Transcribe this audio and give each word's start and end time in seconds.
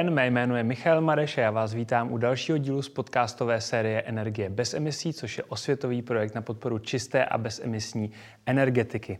Den, 0.00 0.10
mé 0.10 0.26
jméno 0.26 0.56
je 0.56 0.64
Michal 0.64 1.00
Mareš 1.00 1.38
a 1.38 1.40
já 1.40 1.50
vás 1.50 1.74
vítám 1.74 2.12
u 2.12 2.18
dalšího 2.18 2.58
dílu 2.58 2.82
z 2.82 2.88
podcastové 2.88 3.60
série 3.60 4.02
Energie 4.02 4.50
bez 4.50 4.74
emisí, 4.74 5.12
což 5.12 5.38
je 5.38 5.44
osvětový 5.44 6.02
projekt 6.02 6.34
na 6.34 6.42
podporu 6.42 6.78
čisté 6.78 7.24
a 7.24 7.38
bezemisní 7.38 8.10
energetiky. 8.46 9.18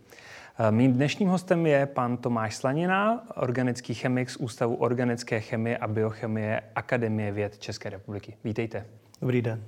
Eh, 0.59 0.71
mým 0.71 0.93
dnešním 0.93 1.29
hostem 1.29 1.65
je 1.65 1.85
pan 1.85 2.17
Tomáš 2.17 2.55
Slanina, 2.55 3.27
organický 3.35 3.93
chemik 3.93 4.29
z 4.29 4.37
Ústavu 4.37 4.75
organické 4.75 5.39
chemie 5.39 5.77
a 5.77 5.87
biochemie 5.87 6.61
Akademie 6.75 7.31
věd 7.31 7.57
České 7.57 7.89
republiky. 7.89 8.37
Vítejte. 8.43 8.85
Dobrý 9.21 9.41
den. 9.41 9.63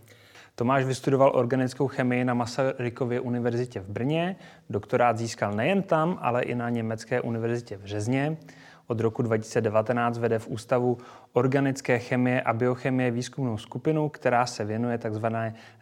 Tomáš 0.56 0.86
vystudoval 0.86 1.32
organickou 1.36 1.88
chemii 1.88 2.26
na 2.26 2.34
Masarykově 2.34 3.20
univerzitě 3.20 3.80
v 3.80 3.90
Brně. 3.90 4.36
Doktorát 4.70 5.18
získal 5.18 5.54
nejen 5.54 5.82
tam, 5.82 6.20
ale 6.22 6.44
i 6.44 6.56
na 6.56 6.70
Německé 6.70 7.22
univerzitě 7.22 7.78
v 7.78 7.86
Řezně. 7.86 8.38
Od 8.88 9.00
roku 9.00 9.22
2019 9.22 10.18
vede 10.18 10.40
v 10.40 10.48
Ústavu 10.48 10.98
organické 11.34 12.00
chemie 12.00 12.42
a 12.42 12.54
biochemie 12.54 13.12
výzkumnou 13.12 13.58
skupinu, 13.58 14.10
která 14.10 14.46
se 14.46 14.66
věnuje 14.66 14.98
tzv. 14.98 15.26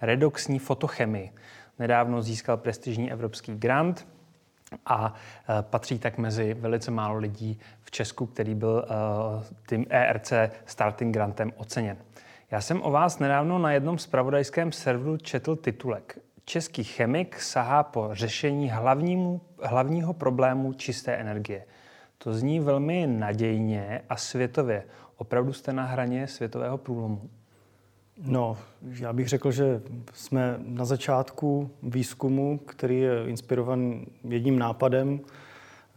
redoxní 0.01 0.59
fotochemii. 0.59 1.31
Nedávno 1.79 2.21
získal 2.21 2.57
prestižní 2.57 3.11
evropský 3.11 3.55
grant 3.55 4.07
a 4.85 5.13
e, 5.13 5.61
patří 5.61 5.99
tak 5.99 6.17
mezi 6.17 6.53
velice 6.53 6.91
málo 6.91 7.17
lidí 7.17 7.59
v 7.81 7.91
Česku, 7.91 8.25
který 8.25 8.55
byl 8.55 8.85
e, 8.85 8.93
tím 9.69 9.85
ERC 9.89 10.33
Starting 10.65 11.13
Grantem 11.13 11.53
oceněn. 11.57 11.97
Já 12.52 12.61
jsem 12.61 12.81
o 12.83 12.91
vás 12.91 13.19
nedávno 13.19 13.59
na 13.59 13.71
jednom 13.71 13.97
spravodajském 13.97 14.71
serveru 14.71 15.17
četl 15.17 15.55
titulek. 15.55 16.19
Český 16.45 16.83
chemik 16.83 17.41
sahá 17.41 17.83
po 17.83 18.09
řešení 18.11 18.69
hlavnímu, 18.69 19.41
hlavního 19.63 20.13
problému 20.13 20.73
čisté 20.73 21.15
energie. 21.15 21.65
To 22.23 22.33
zní 22.33 22.59
velmi 22.59 23.08
nadějně 23.08 24.02
a 24.09 24.16
světově. 24.16 24.83
Opravdu 25.17 25.53
jste 25.53 25.73
na 25.73 25.83
hraně 25.83 26.27
světového 26.27 26.77
průlomu? 26.77 27.30
No, 28.23 28.58
já 28.81 29.14
bych 29.14 29.27
řekl, 29.27 29.52
že 29.52 29.81
jsme 30.14 30.55
na 30.66 30.86
začátku 30.86 31.72
výzkumu, 31.83 32.58
který 32.58 32.99
je 32.99 33.25
inspirovan 33.25 34.05
jedním 34.23 34.59
nápadem, 34.59 35.19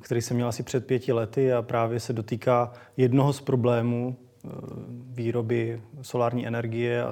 který 0.01 0.23
jsem 0.23 0.35
měl 0.35 0.49
asi 0.49 0.63
před 0.63 0.87
pěti 0.87 1.13
lety 1.13 1.53
a 1.53 1.63
právě 1.63 2.01
se 2.01 2.13
dotýká 2.13 2.73
jednoho 2.97 3.33
z 3.33 3.41
problémů 3.41 4.17
eh, 4.17 4.49
výroby 4.91 5.83
solární 6.03 6.47
energie, 6.47 7.05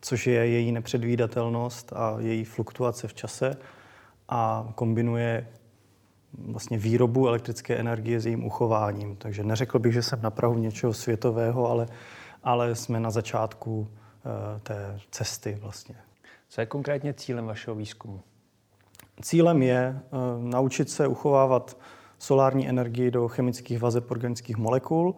což 0.00 0.26
je 0.26 0.46
její 0.46 0.72
nepředvídatelnost 0.72 1.92
a 1.92 2.16
její 2.18 2.44
fluktuace 2.44 3.08
v 3.08 3.14
čase 3.14 3.56
a 4.28 4.72
kombinuje 4.74 5.46
vlastně 6.32 6.78
výrobu 6.78 7.28
elektrické 7.28 7.76
energie 7.76 8.20
s 8.20 8.26
jejím 8.26 8.44
uchováním. 8.44 9.16
Takže 9.16 9.44
neřekl 9.44 9.78
bych, 9.78 9.92
že 9.92 10.02
jsem 10.02 10.22
na 10.22 10.30
Prahu 10.30 10.58
něčeho 10.58 10.94
světového, 10.94 11.70
ale, 11.70 11.86
ale 12.44 12.74
jsme 12.74 13.00
na 13.00 13.10
začátku 13.10 13.78
uh, 13.80 13.88
té 14.60 15.00
cesty 15.10 15.58
vlastně. 15.60 15.94
Co 16.48 16.60
je 16.60 16.66
konkrétně 16.66 17.14
cílem 17.14 17.46
vašeho 17.46 17.76
výzkumu? 17.76 18.20
Cílem 19.22 19.62
je 19.62 20.00
uh, 20.10 20.44
naučit 20.44 20.90
se 20.90 21.06
uchovávat 21.06 21.76
solární 22.18 22.68
energii 22.68 23.10
do 23.10 23.28
chemických 23.28 23.78
vazeb 23.78 24.10
organických 24.10 24.56
molekul 24.56 25.14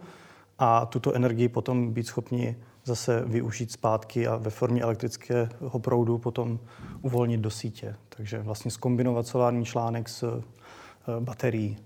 a 0.59 0.87
tuto 0.87 1.13
energii 1.13 1.49
potom 1.49 1.93
být 1.93 2.07
schopni 2.07 2.57
zase 2.85 3.23
využít 3.27 3.73
zpátky 3.73 4.27
a 4.27 4.37
ve 4.37 4.51
formě 4.51 4.83
elektrického 4.83 5.79
proudu 5.79 6.19
potom 6.19 6.61
uvolnit 7.03 7.41
do 7.41 7.51
sítě. 7.51 7.97
Takže 8.09 8.39
vlastně 8.39 8.71
skombinovat 8.71 9.27
solární 9.27 9.65
článek 9.65 10.09
s 10.09 10.43
Eh, 10.60 10.60
baterií. 11.21 11.77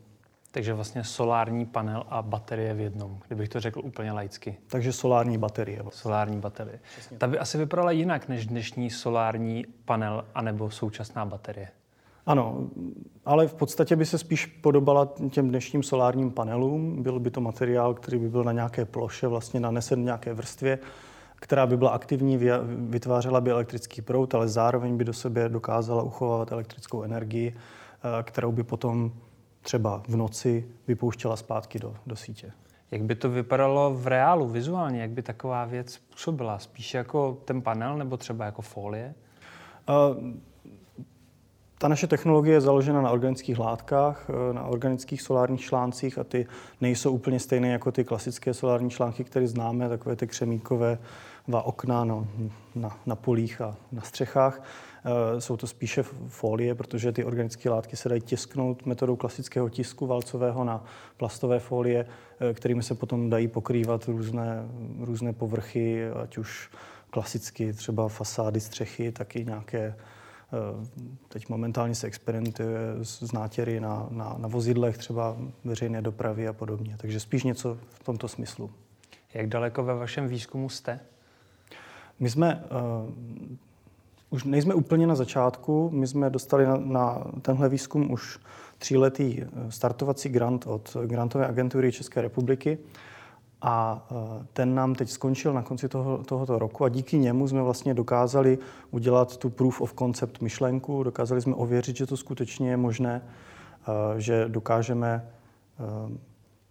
Takže 0.54 0.74
vlastně 0.74 1.04
solární 1.04 1.66
panel 1.66 2.04
a 2.08 2.22
baterie 2.22 2.74
v 2.74 2.80
jednom, 2.80 3.18
kdybych 3.26 3.48
to 3.48 3.60
řekl 3.60 3.80
úplně 3.84 4.12
laicky. 4.12 4.56
Takže 4.66 4.92
solární 4.92 5.38
baterie. 5.38 5.82
Solární 5.88 6.40
baterie. 6.40 6.80
Přesně. 6.92 7.18
Ta 7.18 7.26
by 7.26 7.38
asi 7.38 7.58
vypadala 7.58 7.90
jinak 7.90 8.28
než 8.28 8.46
dnešní 8.46 8.90
solární 8.90 9.66
panel 9.84 10.24
anebo 10.34 10.70
současná 10.70 11.26
baterie. 11.26 11.68
Ano, 12.26 12.68
ale 13.24 13.48
v 13.48 13.54
podstatě 13.54 13.96
by 13.96 14.06
se 14.06 14.18
spíš 14.18 14.46
podobala 14.46 15.08
těm 15.30 15.48
dnešním 15.48 15.82
solárním 15.82 16.30
panelům. 16.30 17.02
Byl 17.02 17.20
by 17.20 17.30
to 17.30 17.40
materiál, 17.40 17.94
který 17.94 18.18
by 18.18 18.28
byl 18.28 18.44
na 18.44 18.52
nějaké 18.52 18.84
ploše, 18.84 19.26
vlastně 19.26 19.60
nanesen 19.60 20.00
v 20.00 20.04
nějaké 20.04 20.34
vrstvě, 20.34 20.78
která 21.36 21.66
by 21.66 21.76
byla 21.76 21.90
aktivní, 21.90 22.38
vytvářela 22.66 23.40
by 23.40 23.50
elektrický 23.50 24.02
proud, 24.02 24.34
ale 24.34 24.48
zároveň 24.48 24.96
by 24.96 25.04
do 25.04 25.12
sebe 25.12 25.48
dokázala 25.48 26.02
uchovávat 26.02 26.52
elektrickou 26.52 27.02
energii 27.02 27.54
Eh, 27.54 27.83
kterou 28.22 28.52
by 28.52 28.62
potom 28.62 29.12
třeba 29.62 30.02
v 30.08 30.16
noci 30.16 30.68
vypouštěla 30.88 31.36
zpátky 31.36 31.78
do, 31.78 31.94
do 32.06 32.16
sítě. 32.16 32.52
Jak 32.90 33.02
by 33.02 33.14
to 33.14 33.30
vypadalo 33.30 33.94
v 33.94 34.06
reálu, 34.06 34.48
vizuálně? 34.48 35.00
Jak 35.00 35.10
by 35.10 35.22
taková 35.22 35.64
věc 35.64 35.98
působila? 35.98 36.58
Spíš 36.58 36.94
jako 36.94 37.38
ten 37.44 37.62
panel 37.62 37.98
nebo 37.98 38.16
třeba 38.16 38.44
jako 38.44 38.62
folie? 38.62 39.14
Uh, 39.88 40.34
ta 41.78 41.88
naše 41.88 42.06
technologie 42.06 42.54
je 42.54 42.60
založena 42.60 43.02
na 43.02 43.10
organických 43.10 43.58
látkách, 43.58 44.26
eh, 44.28 44.52
na 44.52 44.64
organických 44.64 45.22
solárních 45.22 45.60
článcích 45.60 46.18
a 46.18 46.24
ty 46.24 46.46
nejsou 46.80 47.12
úplně 47.12 47.40
stejné 47.40 47.68
jako 47.68 47.92
ty 47.92 48.04
klasické 48.04 48.54
solární 48.54 48.90
články, 48.90 49.24
které 49.24 49.46
známe, 49.46 49.88
takové 49.88 50.16
ty 50.16 50.26
křemíkové 50.26 50.98
okna 51.48 52.04
no, 52.04 52.26
na, 52.74 52.98
na 53.06 53.16
polích 53.16 53.60
a 53.60 53.76
na 53.92 54.02
střechách. 54.02 54.62
Eh, 55.04 55.40
jsou 55.40 55.56
to 55.56 55.66
spíše 55.66 56.02
folie, 56.28 56.74
protože 56.74 57.12
ty 57.12 57.24
organické 57.24 57.70
látky 57.70 57.96
se 57.96 58.08
dají 58.08 58.20
tisknout 58.20 58.86
metodou 58.86 59.16
klasického 59.16 59.68
tisku 59.68 60.06
valcového 60.06 60.64
na 60.64 60.84
plastové 61.16 61.58
folie, 61.58 62.06
eh, 62.40 62.54
kterými 62.54 62.82
se 62.82 62.94
potom 62.94 63.30
dají 63.30 63.48
pokrývat 63.48 64.04
různé, 64.04 64.68
různé 65.00 65.32
povrchy, 65.32 66.10
ať 66.10 66.38
už 66.38 66.70
klasicky 67.10 67.72
třeba 67.72 68.08
fasády, 68.08 68.60
střechy, 68.60 69.12
tak 69.12 69.36
i 69.36 69.44
nějaké 69.44 69.78
eh, 69.78 69.94
Teď 71.28 71.48
momentálně 71.48 71.94
se 71.94 72.06
experimentuje 72.06 72.78
s 73.02 73.32
nátěry 73.32 73.80
na, 73.80 74.06
na, 74.10 74.34
na 74.38 74.48
vozidlech, 74.48 74.98
třeba 74.98 75.36
veřejné 75.64 76.02
dopravy 76.02 76.48
a 76.48 76.52
podobně. 76.52 76.96
Takže 77.00 77.20
spíš 77.20 77.44
něco 77.44 77.78
v 77.88 78.04
tomto 78.04 78.28
smyslu. 78.28 78.70
Jak 79.34 79.46
daleko 79.46 79.84
ve 79.84 79.94
vašem 79.94 80.28
výzkumu 80.28 80.68
jste? 80.68 81.00
My 82.20 82.30
jsme 82.30 82.64
už 84.34 84.44
nejsme 84.44 84.74
úplně 84.74 85.06
na 85.06 85.14
začátku. 85.14 85.90
My 85.92 86.06
jsme 86.06 86.30
dostali 86.30 86.66
na, 86.66 86.76
na 86.76 87.24
tenhle 87.42 87.68
výzkum 87.68 88.12
už 88.12 88.38
tříletý 88.78 89.42
eh, 89.42 89.46
startovací 89.68 90.28
grant 90.28 90.66
od 90.66 90.96
grantové 91.06 91.46
agentury 91.46 91.92
České 91.92 92.22
republiky. 92.22 92.78
A 93.62 94.06
eh, 94.10 94.46
ten 94.52 94.74
nám 94.74 94.94
teď 94.94 95.10
skončil 95.10 95.52
na 95.52 95.62
konci 95.62 95.88
toho, 95.88 96.18
tohoto 96.24 96.58
roku 96.58 96.84
a 96.84 96.88
díky 96.88 97.18
němu 97.18 97.48
jsme 97.48 97.62
vlastně 97.62 97.94
dokázali 97.94 98.58
udělat 98.90 99.36
tu 99.36 99.50
proof 99.50 99.80
of 99.80 99.94
concept 99.98 100.42
myšlenku, 100.42 101.02
dokázali 101.02 101.40
jsme 101.40 101.54
ověřit, 101.54 101.96
že 101.96 102.06
to 102.06 102.16
skutečně 102.16 102.70
je 102.70 102.76
možné, 102.76 103.22
že 104.16 104.48
dokážeme 104.48 105.28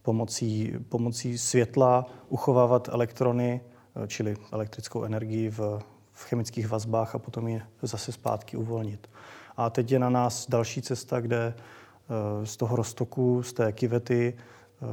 pomocí, 0.02 0.74
pomocí 0.90 1.38
světla 1.38 2.06
uchovávat 2.30 2.90
elektrony, 2.92 3.62
čili 4.08 4.36
elektrickou 4.52 5.04
energii 5.04 5.50
v 5.50 5.80
v 6.14 6.24
chemických 6.24 6.68
vazbách 6.68 7.16
a 7.16 7.20
potom 7.20 7.48
je 7.48 7.62
zase 7.82 8.12
zpátky 8.12 8.58
uvolnit. 8.58 9.10
A 9.58 9.70
teď 9.70 9.92
je 9.92 10.00
na 10.00 10.10
nás 10.10 10.50
další 10.50 10.82
cesta, 10.82 11.22
kde 11.22 11.54
eh, 11.54 12.46
z 12.46 12.58
toho 12.58 12.76
roztoku, 12.76 13.44
z 13.44 13.54
té 13.54 13.72
kivety 13.72 14.34
eh, 14.34 14.86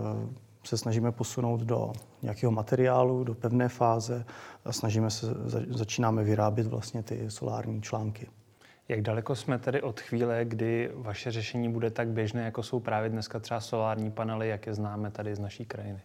se 0.65 0.79
snažíme 0.79 1.13
posunout 1.13 1.61
do 1.61 1.93
nějakého 2.23 2.53
materiálu, 2.53 3.25
do 3.25 3.35
pevné 3.35 3.69
fáze 3.69 4.25
a 4.65 4.73
snažíme 4.73 5.11
se, 5.11 5.27
začínáme 5.69 6.25
vyrábět 6.25 6.67
vlastně 6.67 7.03
ty 7.03 7.31
solární 7.31 7.83
články. 7.83 8.29
Jak 8.89 9.01
daleko 9.01 9.37
jsme 9.37 9.59
tedy 9.59 9.83
od 9.83 10.01
chvíle, 10.01 10.45
kdy 10.45 10.91
vaše 10.95 11.31
řešení 11.31 11.73
bude 11.73 11.91
tak 11.91 12.09
běžné, 12.09 12.45
jako 12.45 12.63
jsou 12.63 12.81
právě 12.81 13.11
dneska 13.11 13.39
třeba 13.39 13.61
solární 13.61 14.11
panely, 14.11 14.49
jak 14.49 14.67
je 14.67 14.75
známe 14.75 15.11
tady 15.11 15.35
z 15.35 15.39
naší 15.39 15.65
krajiny? 15.65 16.01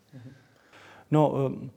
No, 1.12 1.34
eh, 1.66 1.70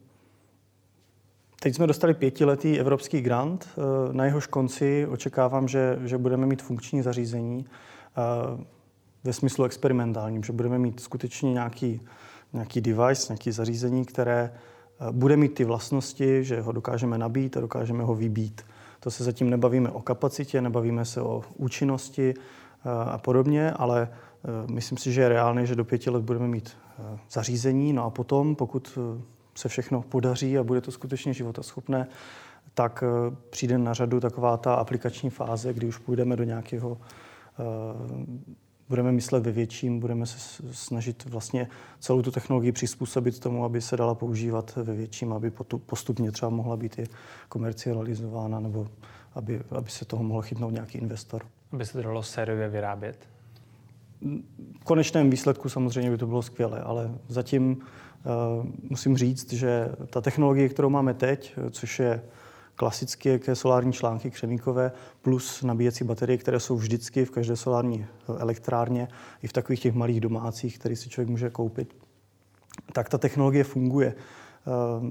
Teď 1.60 1.74
jsme 1.74 1.86
dostali 1.86 2.14
pětiletý 2.14 2.80
evropský 2.80 3.20
grant. 3.20 3.68
Eh, 3.68 4.12
na 4.12 4.24
jehož 4.24 4.46
konci 4.46 5.06
očekávám, 5.06 5.68
že, 5.68 5.98
že 6.04 6.18
budeme 6.18 6.46
mít 6.46 6.62
funkční 6.62 7.02
zařízení 7.02 7.66
eh, 7.66 8.64
ve 9.24 9.32
smyslu 9.32 9.64
experimentálním, 9.64 10.44
že 10.44 10.52
budeme 10.52 10.78
mít 10.78 11.00
skutečně 11.00 11.52
nějaký, 11.52 12.00
nějaký 12.52 12.80
device, 12.80 13.32
nějaký 13.32 13.52
zařízení, 13.52 14.04
které 14.04 14.52
eh, 14.52 15.12
bude 15.12 15.36
mít 15.36 15.54
ty 15.54 15.64
vlastnosti, 15.64 16.44
že 16.44 16.60
ho 16.60 16.72
dokážeme 16.72 17.18
nabít 17.18 17.56
a 17.56 17.60
dokážeme 17.60 18.04
ho 18.04 18.14
vybít. 18.14 18.62
To 19.00 19.10
se 19.10 19.24
zatím 19.24 19.50
nebavíme 19.50 19.90
o 19.90 20.02
kapacitě, 20.02 20.60
nebavíme 20.60 21.04
se 21.04 21.22
o 21.22 21.42
účinnosti 21.56 22.34
a 22.84 23.18
podobně, 23.18 23.70
ale 23.70 24.08
myslím 24.70 24.98
si, 24.98 25.12
že 25.12 25.20
je 25.20 25.28
reálné, 25.28 25.66
že 25.66 25.76
do 25.76 25.84
pěti 25.84 26.10
let 26.10 26.22
budeme 26.22 26.48
mít 26.48 26.76
zařízení, 27.30 27.92
no 27.92 28.04
a 28.04 28.10
potom, 28.10 28.56
pokud 28.56 28.98
se 29.58 29.68
všechno 29.68 30.02
podaří 30.02 30.58
a 30.58 30.64
bude 30.64 30.80
to 30.80 30.92
skutečně 30.92 31.34
životaschopné, 31.34 32.06
tak 32.74 33.04
eh, 33.06 33.36
přijde 33.50 33.78
na 33.78 33.94
řadu 33.94 34.20
taková 34.20 34.56
ta 34.56 34.74
aplikační 34.74 35.30
fáze, 35.30 35.72
kdy 35.72 35.86
už 35.86 35.98
půjdeme 35.98 36.36
do 36.36 36.44
nějakého 36.44 36.98
eh, 37.58 38.58
budeme 38.88 39.12
myslet 39.12 39.46
ve 39.46 39.52
větším, 39.52 40.00
budeme 40.00 40.26
se 40.26 40.62
snažit 40.72 41.24
vlastně 41.24 41.68
celou 42.00 42.22
tu 42.22 42.30
technologii 42.30 42.72
přizpůsobit 42.72 43.38
tomu, 43.38 43.64
aby 43.64 43.80
se 43.80 43.96
dala 43.96 44.14
používat 44.14 44.76
ve 44.76 44.94
větším, 44.94 45.32
aby 45.32 45.52
postupně 45.86 46.32
třeba 46.32 46.50
mohla 46.50 46.76
být 46.76 46.98
i 46.98 47.06
komercializována 47.48 48.60
nebo 48.60 48.88
aby, 49.34 49.60
aby 49.70 49.90
se 49.90 50.04
toho 50.04 50.22
mohl 50.22 50.42
chytnout 50.42 50.72
nějaký 50.72 50.98
investor. 50.98 51.42
Aby 51.72 51.86
se 51.86 51.92
to 51.92 52.02
dalo 52.02 52.22
sériově 52.22 52.68
vyrábět? 52.68 53.37
V 54.80 54.84
konečném 54.84 55.30
výsledku 55.30 55.68
samozřejmě 55.68 56.10
by 56.10 56.18
to 56.18 56.26
bylo 56.26 56.42
skvělé, 56.42 56.80
ale 56.80 57.10
zatím 57.28 57.70
uh, 57.70 58.66
musím 58.90 59.16
říct, 59.16 59.52
že 59.52 59.88
ta 60.10 60.20
technologie, 60.20 60.68
kterou 60.68 60.90
máme 60.90 61.14
teď, 61.14 61.54
což 61.70 61.98
je 61.98 62.22
klasické 62.74 63.54
solární 63.54 63.92
články 63.92 64.30
křemíkové 64.30 64.92
plus 65.22 65.62
nabíjecí 65.62 66.04
baterie, 66.04 66.38
které 66.38 66.60
jsou 66.60 66.76
vždycky 66.76 67.24
v 67.24 67.30
každé 67.30 67.56
solární 67.56 68.06
elektrárně, 68.38 69.08
i 69.42 69.46
v 69.46 69.52
takových 69.52 69.80
těch 69.80 69.94
malých 69.94 70.20
domácích, 70.20 70.78
které 70.78 70.96
si 70.96 71.08
člověk 71.08 71.28
může 71.28 71.50
koupit, 71.50 71.96
tak 72.92 73.08
ta 73.08 73.18
technologie 73.18 73.64
funguje. 73.64 74.14
Uh, 74.66 75.08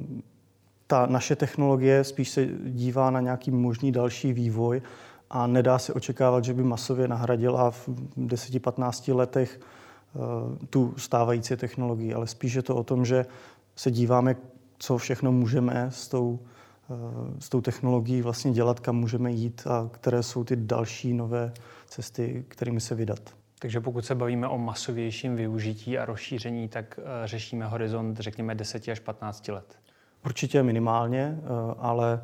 ta 0.87 1.05
naše 1.05 1.35
technologie 1.35 2.03
spíš 2.03 2.29
se 2.29 2.47
dívá 2.65 3.11
na 3.11 3.21
nějaký 3.21 3.51
možný 3.51 3.91
další 3.91 4.33
vývoj 4.33 4.81
a 5.29 5.47
nedá 5.47 5.79
se 5.79 5.93
očekávat, 5.93 6.43
že 6.43 6.53
by 6.53 6.63
masově 6.63 7.07
nahradila 7.07 7.71
v 7.71 7.89
10-15 8.17 9.15
letech 9.15 9.59
eh, 9.59 10.19
tu 10.69 10.93
stávající 10.97 11.55
technologii, 11.55 12.13
ale 12.13 12.27
spíš 12.27 12.53
je 12.53 12.61
to 12.61 12.75
o 12.75 12.83
tom, 12.83 13.05
že 13.05 13.25
se 13.75 13.91
díváme, 13.91 14.35
co 14.77 14.97
všechno 14.97 15.31
můžeme 15.31 15.87
s 15.91 16.07
tou, 16.07 16.39
eh, 16.89 16.93
s 17.39 17.49
tou 17.49 17.61
technologií 17.61 18.21
vlastně 18.21 18.51
dělat, 18.51 18.79
kam 18.79 18.95
můžeme 18.95 19.31
jít 19.31 19.67
a 19.67 19.89
které 19.91 20.23
jsou 20.23 20.43
ty 20.43 20.55
další 20.55 21.13
nové 21.13 21.53
cesty, 21.87 22.45
kterými 22.47 22.81
se 22.81 22.95
vydat. 22.95 23.19
Takže 23.59 23.79
pokud 23.79 24.05
se 24.05 24.15
bavíme 24.15 24.47
o 24.47 24.57
masovějším 24.57 25.35
využití 25.35 25.97
a 25.97 26.05
rozšíření, 26.05 26.67
tak 26.67 26.99
eh, 26.99 27.27
řešíme 27.27 27.65
horizont, 27.65 28.19
řekněme, 28.19 28.55
10 28.55 28.87
až 28.87 28.99
15 28.99 29.47
let. 29.47 29.75
Určitě 30.25 30.63
minimálně, 30.63 31.39
ale 31.77 32.21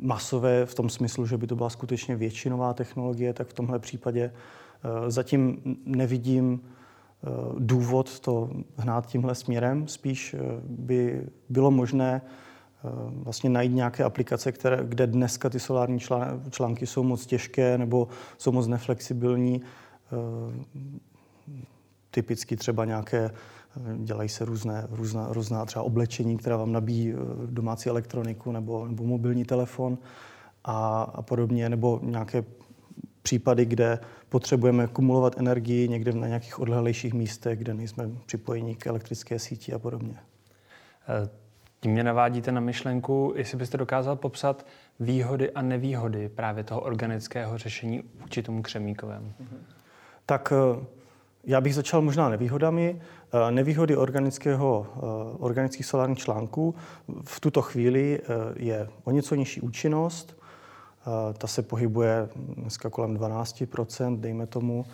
masové 0.00 0.66
v 0.66 0.74
tom 0.74 0.88
smyslu, 0.88 1.26
že 1.26 1.36
by 1.36 1.46
to 1.46 1.56
byla 1.56 1.70
skutečně 1.70 2.16
většinová 2.16 2.74
technologie, 2.74 3.32
tak 3.32 3.48
v 3.48 3.52
tomhle 3.52 3.78
případě 3.78 4.32
eh, 4.32 5.10
zatím 5.10 5.62
nevidím 5.84 6.60
eh, 6.60 7.28
důvod 7.58 8.20
to 8.20 8.50
hnát 8.76 9.06
tímhle 9.06 9.34
směrem. 9.34 9.88
Spíš 9.88 10.34
eh, 10.34 10.38
by 10.64 11.26
bylo 11.48 11.70
možné 11.70 12.22
vlastně 13.12 13.50
najít 13.50 13.74
nějaké 13.74 14.04
aplikace, 14.04 14.52
které, 14.52 14.78
kde 14.84 15.06
dneska 15.06 15.50
ty 15.50 15.60
solární 15.60 15.98
články 16.50 16.86
jsou 16.86 17.02
moc 17.02 17.26
těžké 17.26 17.78
nebo 17.78 18.08
jsou 18.38 18.52
moc 18.52 18.66
neflexibilní. 18.66 19.62
Typicky 22.10 22.56
třeba 22.56 22.84
nějaké 22.84 23.30
Dělají 23.96 24.28
se 24.28 24.44
různé, 24.44 24.86
různá, 24.90 25.26
různá 25.30 25.64
třeba 25.64 25.82
oblečení, 25.82 26.36
která 26.36 26.56
vám 26.56 26.72
nabíjí 26.72 27.12
eh, 27.12 27.16
domácí 27.46 27.88
elektroniku 27.88 28.52
nebo, 28.52 28.86
nebo 28.86 29.04
mobilní 29.04 29.44
telefon 29.44 29.98
a, 30.64 31.02
a 31.02 31.22
podobně, 31.22 31.68
nebo 31.68 32.00
nějaké 32.02 32.44
případy, 33.22 33.64
kde 33.64 33.98
potřebujeme 34.28 34.86
kumulovat 34.86 35.38
energii 35.38 35.88
někde 35.88 36.12
na 36.12 36.26
nějakých 36.26 36.58
odlehlejších 36.58 37.14
místech, 37.14 37.58
kde 37.58 37.74
nejsme 37.74 38.10
připojeni 38.26 38.74
k 38.76 38.86
elektrické 38.86 39.38
síti 39.38 39.72
a 39.72 39.78
podobně. 39.78 40.14
Eh, 41.08 41.28
tím 41.80 41.92
mě 41.92 42.04
navádíte 42.04 42.52
na 42.52 42.60
myšlenku, 42.60 43.32
jestli 43.36 43.58
byste 43.58 43.78
dokázal 43.78 44.16
popsat 44.16 44.66
výhody 45.00 45.50
a 45.50 45.62
nevýhody 45.62 46.28
právě 46.28 46.64
toho 46.64 46.80
organického 46.80 47.58
řešení 47.58 48.02
vůči 48.20 48.42
tomu 48.42 48.62
křemíkovému. 48.62 49.32
Tak 50.26 50.52
eh, 50.52 51.01
já 51.44 51.60
bych 51.60 51.74
začal 51.74 52.02
možná 52.02 52.28
nevýhodami. 52.28 53.00
Eh, 53.32 53.50
nevýhody 53.50 53.96
organického, 53.96 54.86
eh, 54.96 55.00
organických 55.38 55.86
solárních 55.86 56.18
článků 56.18 56.74
v 57.24 57.40
tuto 57.40 57.62
chvíli 57.62 58.20
eh, 58.22 58.26
je 58.56 58.88
o 59.04 59.10
něco 59.10 59.34
nižší 59.34 59.60
účinnost. 59.60 60.42
Ta 61.38 61.46
se 61.46 61.62
pohybuje 61.62 62.28
dneska 62.36 62.90
kolem 62.90 63.14
12% 63.14 64.20
dejme 64.20 64.46
tomu, 64.46 64.84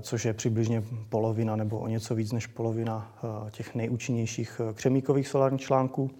což 0.00 0.24
je 0.24 0.32
přibližně 0.32 0.82
polovina 1.08 1.56
nebo 1.56 1.78
o 1.78 1.86
něco 1.86 2.14
víc 2.14 2.32
než 2.32 2.46
polovina 2.46 3.12
těch 3.50 3.74
nejúčinnějších 3.74 4.60
křemíkových 4.74 5.28
solárních 5.28 5.60
článků. 5.60 6.10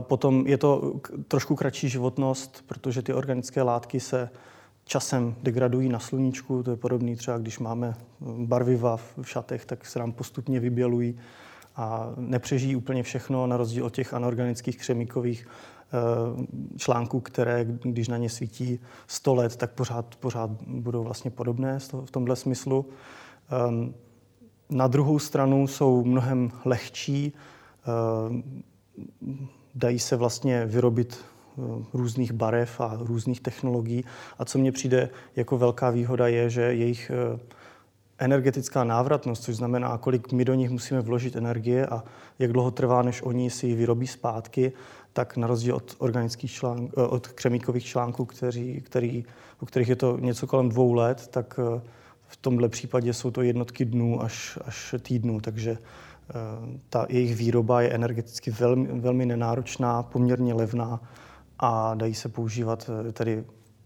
Potom 0.00 0.46
je 0.46 0.58
to 0.58 0.94
trošku 1.28 1.56
kratší 1.56 1.88
životnost, 1.88 2.64
protože 2.66 3.02
ty 3.02 3.14
organické 3.14 3.62
látky 3.62 4.00
se 4.00 4.30
časem 4.84 5.34
degradují 5.42 5.88
na 5.88 5.98
sluníčku. 5.98 6.62
To 6.62 6.70
je 6.70 6.76
podobné 6.76 7.16
třeba, 7.16 7.38
když 7.38 7.58
máme 7.58 7.94
barviva 8.38 8.96
v 8.96 9.22
šatech, 9.22 9.64
tak 9.64 9.86
se 9.86 9.98
nám 9.98 10.12
postupně 10.12 10.60
vybělují 10.60 11.18
a 11.76 12.12
nepřežijí 12.16 12.76
úplně 12.76 13.02
všechno, 13.02 13.46
na 13.46 13.56
rozdíl 13.56 13.84
od 13.84 13.94
těch 13.94 14.14
anorganických 14.14 14.78
křemíkových 14.78 15.46
eh, 15.46 16.76
článků, 16.76 17.20
které, 17.20 17.64
když 17.64 18.08
na 18.08 18.16
ně 18.16 18.30
svítí 18.30 18.80
100 19.06 19.34
let, 19.34 19.56
tak 19.56 19.70
pořád, 19.70 20.16
pořád 20.16 20.50
budou 20.66 21.04
vlastně 21.04 21.30
podobné 21.30 21.78
v 22.04 22.10
tomhle 22.10 22.36
smyslu. 22.36 22.86
Ehm, 23.50 23.94
na 24.70 24.86
druhou 24.86 25.18
stranu 25.18 25.66
jsou 25.66 26.04
mnohem 26.04 26.50
lehčí, 26.64 27.32
ehm, 27.86 28.42
dají 29.74 29.98
se 29.98 30.16
vlastně 30.16 30.66
vyrobit 30.66 31.24
různých 31.92 32.32
barev 32.32 32.80
a 32.80 32.96
různých 33.00 33.40
technologií. 33.40 34.04
A 34.38 34.44
co 34.44 34.58
mně 34.58 34.72
přijde 34.72 35.10
jako 35.36 35.58
velká 35.58 35.90
výhoda 35.90 36.28
je, 36.28 36.50
že 36.50 36.62
jejich 36.62 37.10
eh, 37.10 37.38
energetická 38.18 38.84
návratnost, 38.84 39.42
což 39.42 39.56
znamená, 39.56 39.98
kolik 39.98 40.32
my 40.32 40.44
do 40.44 40.54
nich 40.54 40.70
musíme 40.70 41.00
vložit 41.00 41.36
energie 41.36 41.86
a 41.86 42.04
jak 42.38 42.52
dlouho 42.52 42.70
trvá, 42.70 43.02
než 43.02 43.22
oni 43.22 43.50
si 43.50 43.66
ji 43.66 43.74
vyrobí 43.74 44.06
zpátky, 44.06 44.72
tak 45.12 45.36
na 45.36 45.46
rozdíl 45.46 45.76
od 45.76 45.96
organických 45.98 46.52
článk, 46.52 46.92
eh, 46.92 47.02
od 47.02 47.28
křemíkových 47.28 47.84
článků, 47.84 48.24
kteří, 48.24 48.80
který, 48.80 49.24
u 49.60 49.66
kterých 49.66 49.88
je 49.88 49.96
to 49.96 50.18
něco 50.18 50.46
kolem 50.46 50.68
dvou 50.68 50.92
let, 50.92 51.28
tak 51.28 51.60
v 52.26 52.36
tomhle 52.36 52.68
případě 52.68 53.12
jsou 53.12 53.30
to 53.30 53.42
jednotky 53.42 53.84
dnů 53.84 54.22
až, 54.22 54.58
až 54.64 54.94
týdnů, 55.02 55.40
takže 55.40 55.78
ta 56.88 57.06
jejich 57.08 57.36
výroba 57.36 57.80
je 57.80 57.90
energeticky 57.90 58.50
velmi, 58.50 59.00
velmi 59.00 59.26
nenáročná, 59.26 60.02
poměrně 60.02 60.54
levná 60.54 61.00
a 61.60 61.94
dají 61.94 62.14
se 62.14 62.28
používat 62.28 62.90
eh, 63.08 63.12
tedy 63.12 63.44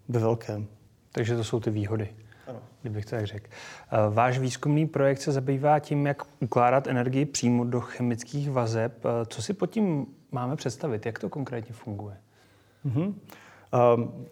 ve 0.08 0.20
velkém. 0.20 0.66
Takže 1.12 1.36
to 1.36 1.44
jsou 1.44 1.60
ty 1.60 1.70
výhody. 1.70 2.08
Ano. 2.46 2.58
Kdybych 2.82 3.06
tak 3.06 3.26
řekl. 3.26 3.46
Eh, 3.50 4.14
váš 4.14 4.38
výzkumný 4.38 4.86
projekt 4.86 5.20
se 5.20 5.32
zabývá 5.32 5.78
tím, 5.78 6.06
jak 6.06 6.22
ukládat 6.40 6.86
energii 6.86 7.24
přímo 7.24 7.64
do 7.64 7.80
chemických 7.80 8.50
vazeb. 8.50 9.04
Eh, 9.04 9.26
co 9.26 9.42
si 9.42 9.54
pod 9.54 9.66
tím 9.66 10.06
máme 10.32 10.56
představit? 10.56 11.06
Jak 11.06 11.18
to 11.18 11.28
konkrétně 11.28 11.74
funguje? 11.74 12.16
Mm-hmm. 12.86 13.14
Um, 13.96 14.26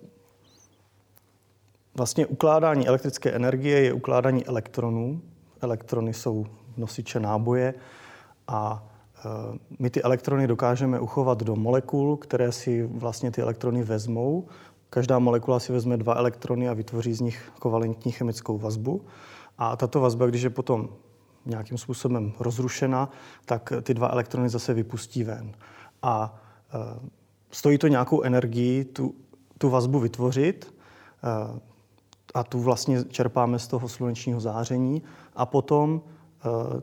vlastně 1.94 2.26
ukládání 2.26 2.88
elektrické 2.88 3.30
energie 3.30 3.80
je 3.80 3.92
ukládání 3.92 4.46
elektronů. 4.46 5.22
Elektrony 5.60 6.14
jsou 6.14 6.46
nosiče 6.76 7.20
náboje 7.20 7.74
a 8.48 8.91
my 9.78 9.90
ty 9.90 10.02
elektrony 10.02 10.46
dokážeme 10.46 11.00
uchovat 11.00 11.42
do 11.42 11.56
molekul, 11.56 12.16
které 12.16 12.52
si 12.52 12.82
vlastně 12.82 13.30
ty 13.30 13.42
elektrony 13.42 13.82
vezmou. 13.82 14.46
Každá 14.90 15.18
molekula 15.18 15.60
si 15.60 15.72
vezme 15.72 15.96
dva 15.96 16.14
elektrony 16.14 16.68
a 16.68 16.74
vytvoří 16.74 17.14
z 17.14 17.20
nich 17.20 17.52
kovalentní 17.58 18.12
chemickou 18.12 18.58
vazbu. 18.58 19.04
A 19.58 19.76
tato 19.76 20.00
vazba, 20.00 20.26
když 20.26 20.42
je 20.42 20.50
potom 20.50 20.88
nějakým 21.46 21.78
způsobem 21.78 22.32
rozrušena, 22.40 23.10
tak 23.44 23.72
ty 23.82 23.94
dva 23.94 24.08
elektrony 24.08 24.48
zase 24.48 24.74
vypustí 24.74 25.24
ven. 25.24 25.52
A 26.02 26.40
e, 26.74 27.08
stojí 27.50 27.78
to 27.78 27.88
nějakou 27.88 28.22
energii 28.22 28.84
tu, 28.84 29.14
tu 29.58 29.70
vazbu 29.70 29.98
vytvořit 29.98 30.74
e, 31.22 31.60
a 32.34 32.44
tu 32.44 32.60
vlastně 32.60 33.04
čerpáme 33.04 33.58
z 33.58 33.66
toho 33.66 33.88
slunečního 33.88 34.40
záření 34.40 35.02
a 35.36 35.46
potom 35.46 36.02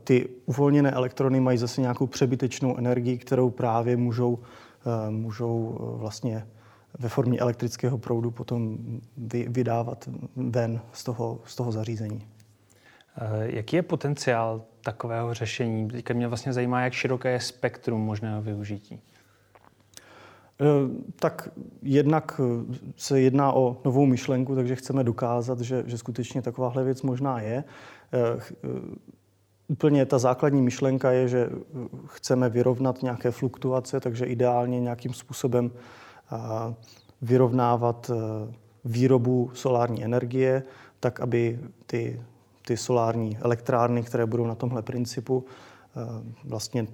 ty 0.04 0.28
uvolněné 0.46 0.90
elektrony 0.90 1.40
mají 1.40 1.58
zase 1.58 1.80
nějakou 1.80 2.06
přebytečnou 2.06 2.76
energii, 2.76 3.18
kterou 3.18 3.50
právě 3.50 3.96
můžou, 3.96 4.38
eh, 4.86 5.10
můžou 5.10 5.78
eh, 5.78 5.98
vlastně 5.98 6.46
ve 6.98 7.08
formě 7.08 7.38
elektrického 7.38 7.98
proudu 7.98 8.30
potom 8.30 8.78
vydávat 9.48 10.08
ven 10.36 10.80
z 10.92 11.04
toho, 11.04 11.40
z 11.44 11.56
toho 11.56 11.72
zařízení. 11.72 12.26
Jaký 13.40 13.76
je 13.76 13.82
potenciál 13.82 14.62
takového 14.84 15.34
řešení? 15.34 15.88
Teďka 15.88 16.14
mě 16.14 16.28
vlastně 16.28 16.52
zajímá, 16.52 16.82
jak 16.82 16.92
široké 16.92 17.32
je 17.32 17.40
spektrum 17.40 18.00
možného 18.00 18.42
využití. 18.42 19.00
Tak 21.16 21.48
jednak 21.82 22.40
se 22.96 23.20
jedná 23.20 23.52
o 23.52 23.76
novou 23.84 24.06
myšlenku, 24.06 24.54
takže 24.54 24.76
chceme 24.76 25.04
dokázat, 25.04 25.60
že, 25.60 25.82
že 25.86 25.98
skutečně 25.98 26.42
takováhle 26.42 26.84
věc 26.84 27.02
možná 27.02 27.40
je 27.40 27.64
úplně 29.70 30.06
ta 30.06 30.18
základní 30.18 30.62
myšlenka 30.62 31.10
je, 31.10 31.28
že 31.28 31.50
chceme 32.06 32.48
vyrovnat 32.48 33.02
nějaké 33.02 33.30
fluktuace, 33.30 34.00
takže 34.00 34.26
ideálně 34.26 34.80
nějakým 34.80 35.14
způsobem 35.14 35.70
vyrovnávat 37.22 38.10
e, 38.10 38.14
výrobu 38.84 39.50
solární 39.54 40.04
energie. 40.04 40.62
tak 41.00 41.20
aby 41.20 41.60
ty, 41.86 42.20
ty 42.66 42.76
solární 42.76 43.38
elektrárny, 43.38 44.02
které 44.02 44.26
budou 44.26 44.46
na 44.46 44.54
tomhle 44.54 44.82
principu, 44.82 45.44
vlastně 46.44 46.86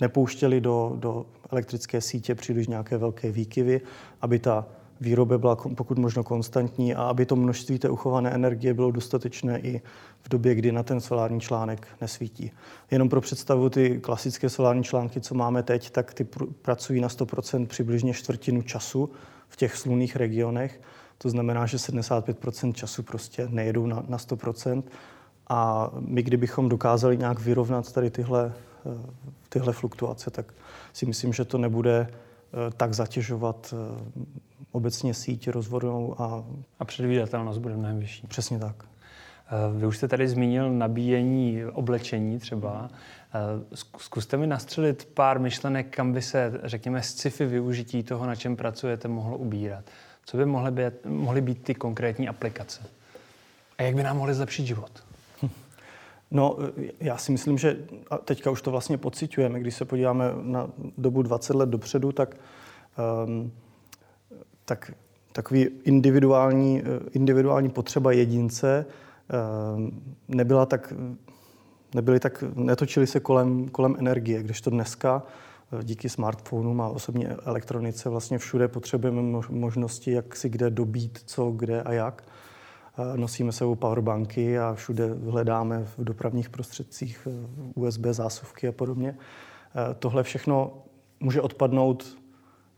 nepouštěli 0.00 0.60
do, 0.60 0.92
do 0.96 1.26
elektrické 1.50 2.00
sítě 2.00 2.34
příliš 2.34 2.66
nějaké 2.68 2.98
velké 2.98 3.32
výkyvy, 3.32 3.80
aby 4.20 4.38
ta 4.38 4.66
výroba 5.00 5.38
byla 5.38 5.56
pokud 5.56 5.98
možno 5.98 6.24
konstantní 6.24 6.94
a 6.94 7.02
aby 7.02 7.26
to 7.26 7.36
množství 7.36 7.78
té 7.78 7.90
uchované 7.90 8.30
energie 8.30 8.74
bylo 8.74 8.90
dostatečné 8.90 9.60
i 9.60 9.80
v 10.22 10.28
době, 10.28 10.54
kdy 10.54 10.72
na 10.72 10.82
ten 10.82 11.00
solární 11.00 11.40
článek 11.40 11.88
nesvítí. 12.00 12.50
Jenom 12.90 13.08
pro 13.08 13.20
představu, 13.20 13.70
ty 13.70 14.00
klasické 14.00 14.48
solární 14.50 14.84
články, 14.84 15.20
co 15.20 15.34
máme 15.34 15.62
teď, 15.62 15.90
tak 15.90 16.14
ty 16.14 16.24
pr- 16.24 16.52
pracují 16.62 17.00
na 17.00 17.08
100% 17.08 17.66
přibližně 17.66 18.14
čtvrtinu 18.14 18.62
času 18.62 19.10
v 19.48 19.56
těch 19.56 19.76
slunných 19.76 20.16
regionech. 20.16 20.80
To 21.18 21.30
znamená, 21.30 21.66
že 21.66 21.76
75% 21.76 22.72
času 22.72 23.02
prostě 23.02 23.48
nejedou 23.50 23.86
na, 23.86 24.04
na 24.08 24.18
100%. 24.18 24.82
A 25.48 25.90
my, 26.00 26.22
kdybychom 26.22 26.68
dokázali 26.68 27.18
nějak 27.18 27.40
vyrovnat 27.40 27.92
tady 27.92 28.10
tyhle, 28.10 28.52
eh, 28.86 29.10
tyhle 29.48 29.72
fluktuace, 29.72 30.30
tak 30.30 30.54
si 30.92 31.06
myslím, 31.06 31.32
že 31.32 31.44
to 31.44 31.58
nebude 31.58 32.06
tak 32.76 32.94
zatěžovat 32.94 33.74
eh, 33.74 34.22
obecně 34.72 35.14
síť 35.14 35.48
rozvodnou. 35.48 36.20
A, 36.20 36.44
a 36.78 36.84
předvídatelnost 36.84 37.60
bude 37.60 37.76
mnohem 37.76 37.98
vyšší. 37.98 38.26
Přesně 38.26 38.58
tak. 38.58 38.84
Eh, 38.84 39.78
vy 39.78 39.86
už 39.86 39.96
jste 39.96 40.08
tady 40.08 40.28
zmínil 40.28 40.72
nabíjení 40.72 41.64
oblečení 41.64 42.38
třeba. 42.38 42.90
Eh, 43.34 43.76
zkuste 43.98 44.36
mi 44.36 44.46
nastřelit 44.46 45.08
pár 45.14 45.38
myšlenek, 45.40 45.96
kam 45.96 46.12
by 46.12 46.22
se, 46.22 46.60
řekněme, 46.64 47.02
sci-fi 47.02 47.46
využití 47.46 48.02
toho, 48.02 48.26
na 48.26 48.34
čem 48.34 48.56
pracujete, 48.56 49.08
mohlo 49.08 49.38
ubírat. 49.38 49.84
Co 50.24 50.36
by 50.36 50.46
mohly 50.46 50.70
být, 50.70 50.94
mohly 51.04 51.40
být 51.40 51.62
ty 51.62 51.74
konkrétní 51.74 52.28
aplikace? 52.28 52.82
A 53.78 53.82
jak 53.82 53.94
by 53.94 54.02
nám 54.02 54.16
mohly 54.16 54.34
zlepšit 54.34 54.66
život? 54.66 55.05
No, 56.30 56.56
já 57.00 57.16
si 57.16 57.32
myslím, 57.32 57.58
že 57.58 57.78
teďka 58.24 58.50
už 58.50 58.62
to 58.62 58.70
vlastně 58.70 58.98
pocitujeme, 58.98 59.60
když 59.60 59.74
se 59.74 59.84
podíváme 59.84 60.24
na 60.42 60.70
dobu 60.98 61.22
20 61.22 61.54
let 61.54 61.68
dopředu, 61.68 62.12
tak 62.12 62.36
um, 63.26 63.52
tak 64.66 64.92
takový 65.32 65.68
individuální, 65.84 66.82
individuální 67.12 67.70
potřeba 67.70 68.12
jedince 68.12 68.86
eh, 68.86 69.92
nebyla 70.28 70.66
tak, 70.66 70.92
nebyly 71.94 72.20
tak, 72.20 72.44
netočily 72.54 73.06
se 73.06 73.20
kolem, 73.20 73.68
kolem 73.68 73.96
energie, 73.98 74.42
když 74.42 74.60
to 74.60 74.70
dneska 74.70 75.22
eh, 75.72 75.84
díky 75.84 76.08
smartphonům 76.08 76.80
a 76.80 76.88
osobní 76.88 77.26
elektronice 77.26 78.08
vlastně 78.08 78.38
všude 78.38 78.68
potřebujeme 78.68 79.42
možnosti, 79.50 80.10
jak 80.10 80.36
si 80.36 80.48
kde 80.48 80.70
dobít, 80.70 81.22
co, 81.26 81.50
kde 81.50 81.82
a 81.82 81.92
jak. 81.92 82.22
Nosíme 83.16 83.52
sebou 83.52 83.74
powerbanky 83.74 84.58
a 84.58 84.74
všude 84.74 85.06
hledáme 85.30 85.84
v 85.84 86.04
dopravních 86.04 86.48
prostředcích 86.48 87.28
USB 87.74 88.04
zásuvky 88.10 88.68
a 88.68 88.72
podobně. 88.72 89.16
Tohle 89.98 90.22
všechno 90.22 90.82
může 91.20 91.40
odpadnout 91.40 92.18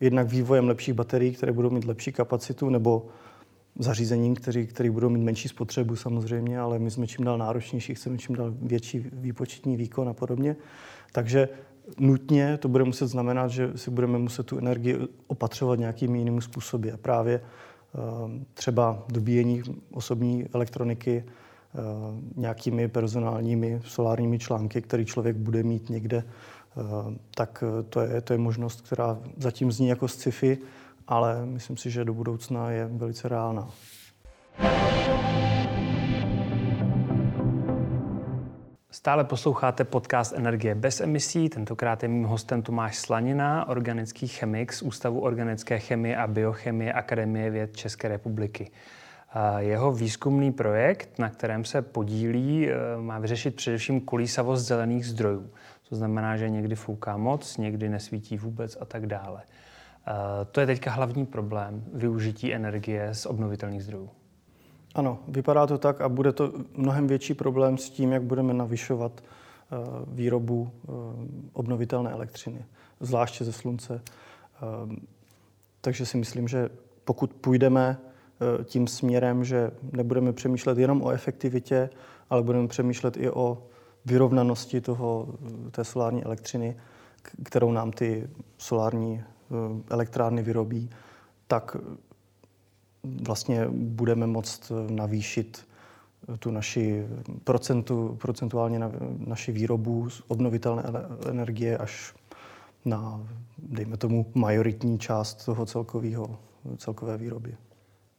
jednak 0.00 0.28
vývojem 0.28 0.68
lepších 0.68 0.94
baterií, 0.94 1.32
které 1.32 1.52
budou 1.52 1.70
mít 1.70 1.84
lepší 1.84 2.12
kapacitu, 2.12 2.70
nebo 2.70 3.06
zařízením, 3.78 4.34
který, 4.34 4.66
který 4.66 4.90
budou 4.90 5.08
mít 5.08 5.22
menší 5.22 5.48
spotřebu 5.48 5.96
samozřejmě, 5.96 6.60
ale 6.60 6.78
my 6.78 6.90
jsme 6.90 7.06
čím 7.06 7.24
dál 7.24 7.38
náročnější, 7.38 7.94
chceme 7.94 8.18
čím 8.18 8.36
dál 8.36 8.54
větší 8.62 9.10
výpočetní 9.12 9.76
výkon 9.76 10.08
a 10.08 10.12
podobně. 10.12 10.56
Takže 11.12 11.48
nutně 11.98 12.56
to 12.56 12.68
bude 12.68 12.84
muset 12.84 13.06
znamenat, 13.06 13.48
že 13.48 13.72
si 13.76 13.90
budeme 13.90 14.18
muset 14.18 14.46
tu 14.46 14.58
energii 14.58 14.98
opatřovat 15.26 15.78
nějakými 15.78 16.18
jinými 16.18 16.42
způsoby. 16.42 16.90
A 16.90 16.96
právě 16.96 17.40
třeba 18.54 19.04
dobíjení 19.08 19.62
osobní 19.92 20.46
elektroniky 20.54 21.24
ehm, 21.24 22.32
nějakými 22.36 22.88
personálními 22.88 23.80
solárními 23.84 24.38
články, 24.38 24.82
který 24.82 25.04
člověk 25.04 25.36
bude 25.36 25.62
mít 25.62 25.90
někde 25.90 26.24
Eh, 26.78 27.14
tak 27.34 27.64
eh, 27.66 27.82
to 27.82 28.00
je, 28.00 28.20
to 28.20 28.32
je 28.32 28.38
možnost, 28.38 28.80
která 28.80 29.18
zatím 29.36 29.72
zní 29.72 29.88
jako 29.88 30.08
sci-fi, 30.08 30.58
ale 31.08 31.46
myslím 31.46 31.76
si, 31.76 31.90
že 31.90 32.04
do 32.04 32.14
budoucna 32.14 32.70
je 32.70 32.86
velice 32.86 33.28
reálná. 33.28 33.68
Stále 38.98 39.24
posloucháte 39.24 39.84
podcast 39.84 40.32
Energie 40.32 40.74
bez 40.74 41.00
emisí. 41.00 41.48
Tentokrát 41.48 42.02
je 42.02 42.08
mým 42.08 42.24
hostem 42.24 42.62
Tomáš 42.62 42.98
Slanina, 42.98 43.68
organický 43.68 44.28
chemik 44.28 44.72
z 44.72 44.82
Ústavu 44.82 45.20
organické 45.20 45.78
chemie 45.78 46.16
a 46.16 46.26
biochemie 46.26 46.92
Akademie 46.92 47.50
věd 47.50 47.76
České 47.76 48.08
republiky. 48.08 48.70
Jeho 49.58 49.92
výzkumný 49.92 50.52
projekt, 50.52 51.18
na 51.18 51.30
kterém 51.30 51.64
se 51.64 51.82
podílí, 51.82 52.68
eh, 52.68 52.74
má 53.00 53.18
vyřešit 53.18 53.56
především 53.56 54.00
kolísavost 54.00 54.66
zelených 54.66 55.06
zdrojů. 55.06 55.50
To 55.88 55.96
znamená, 55.96 56.36
že 56.36 56.48
někdy 56.48 56.74
fouká 56.74 57.16
moc, 57.16 57.56
někdy 57.56 57.88
nesvítí 57.88 58.36
vůbec 58.36 58.76
a 58.80 58.84
tak 58.84 59.06
dále. 59.06 59.42
Eh, 59.42 60.12
to 60.44 60.60
je 60.60 60.66
teďka 60.66 60.90
hlavní 60.90 61.26
problém 61.26 61.84
využití 61.92 62.54
energie 62.54 63.14
z 63.14 63.26
obnovitelných 63.26 63.84
zdrojů. 63.84 64.10
Ano, 64.94 65.18
vypadá 65.28 65.66
to 65.66 65.78
tak 65.78 66.00
a 66.00 66.08
bude 66.08 66.32
to 66.32 66.52
mnohem 66.74 67.06
větší 67.06 67.34
problém 67.34 67.78
s 67.78 67.90
tím, 67.90 68.12
jak 68.12 68.22
budeme 68.22 68.54
navyšovat 68.54 69.12
eh, 69.20 69.76
výrobu 70.06 70.70
eh, 70.70 70.90
obnovitelné 71.52 72.10
elektřiny, 72.10 72.64
zvláště 73.00 73.44
ze 73.44 73.52
slunce. 73.52 74.02
Takže 75.80 76.06
si 76.06 76.16
myslím, 76.16 76.48
že 76.48 76.68
pokud 77.04 77.34
půjdeme 77.34 77.98
tím 78.64 78.86
směrem, 78.86 79.44
že 79.44 79.70
nebudeme 79.92 80.32
přemýšlet 80.32 80.78
jenom 80.78 81.02
o 81.02 81.10
efektivitě, 81.10 81.90
ale 82.30 82.42
budeme 82.42 82.68
přemýšlet 82.68 83.16
i 83.16 83.30
o 83.30 83.62
vyrovnanosti 84.04 84.80
toho, 84.80 85.28
té 85.70 85.84
solární 85.84 86.24
elektřiny, 86.24 86.76
kterou 87.44 87.72
nám 87.72 87.92
ty 87.92 88.30
solární 88.58 89.22
eh, 89.22 89.54
elektrárny 89.90 90.42
vyrobí, 90.42 90.90
tak 91.46 91.76
vlastně 93.02 93.66
budeme 93.70 94.26
moct 94.26 94.72
navýšit 94.90 95.68
tu 96.38 96.50
naši 96.50 97.06
procentu, 97.44 98.18
procentuálně 98.20 98.78
na, 98.78 98.92
naši 99.26 99.52
výrobu 99.52 100.10
z 100.10 100.22
obnovitelné 100.28 100.82
energie 101.30 101.78
až 101.78 102.14
na, 102.84 103.26
dejme 103.58 103.96
tomu, 103.96 104.26
majoritní 104.34 104.98
část 104.98 105.44
toho 105.44 105.66
celkového, 105.66 106.38
celkové 106.76 107.16
výroby. 107.16 107.54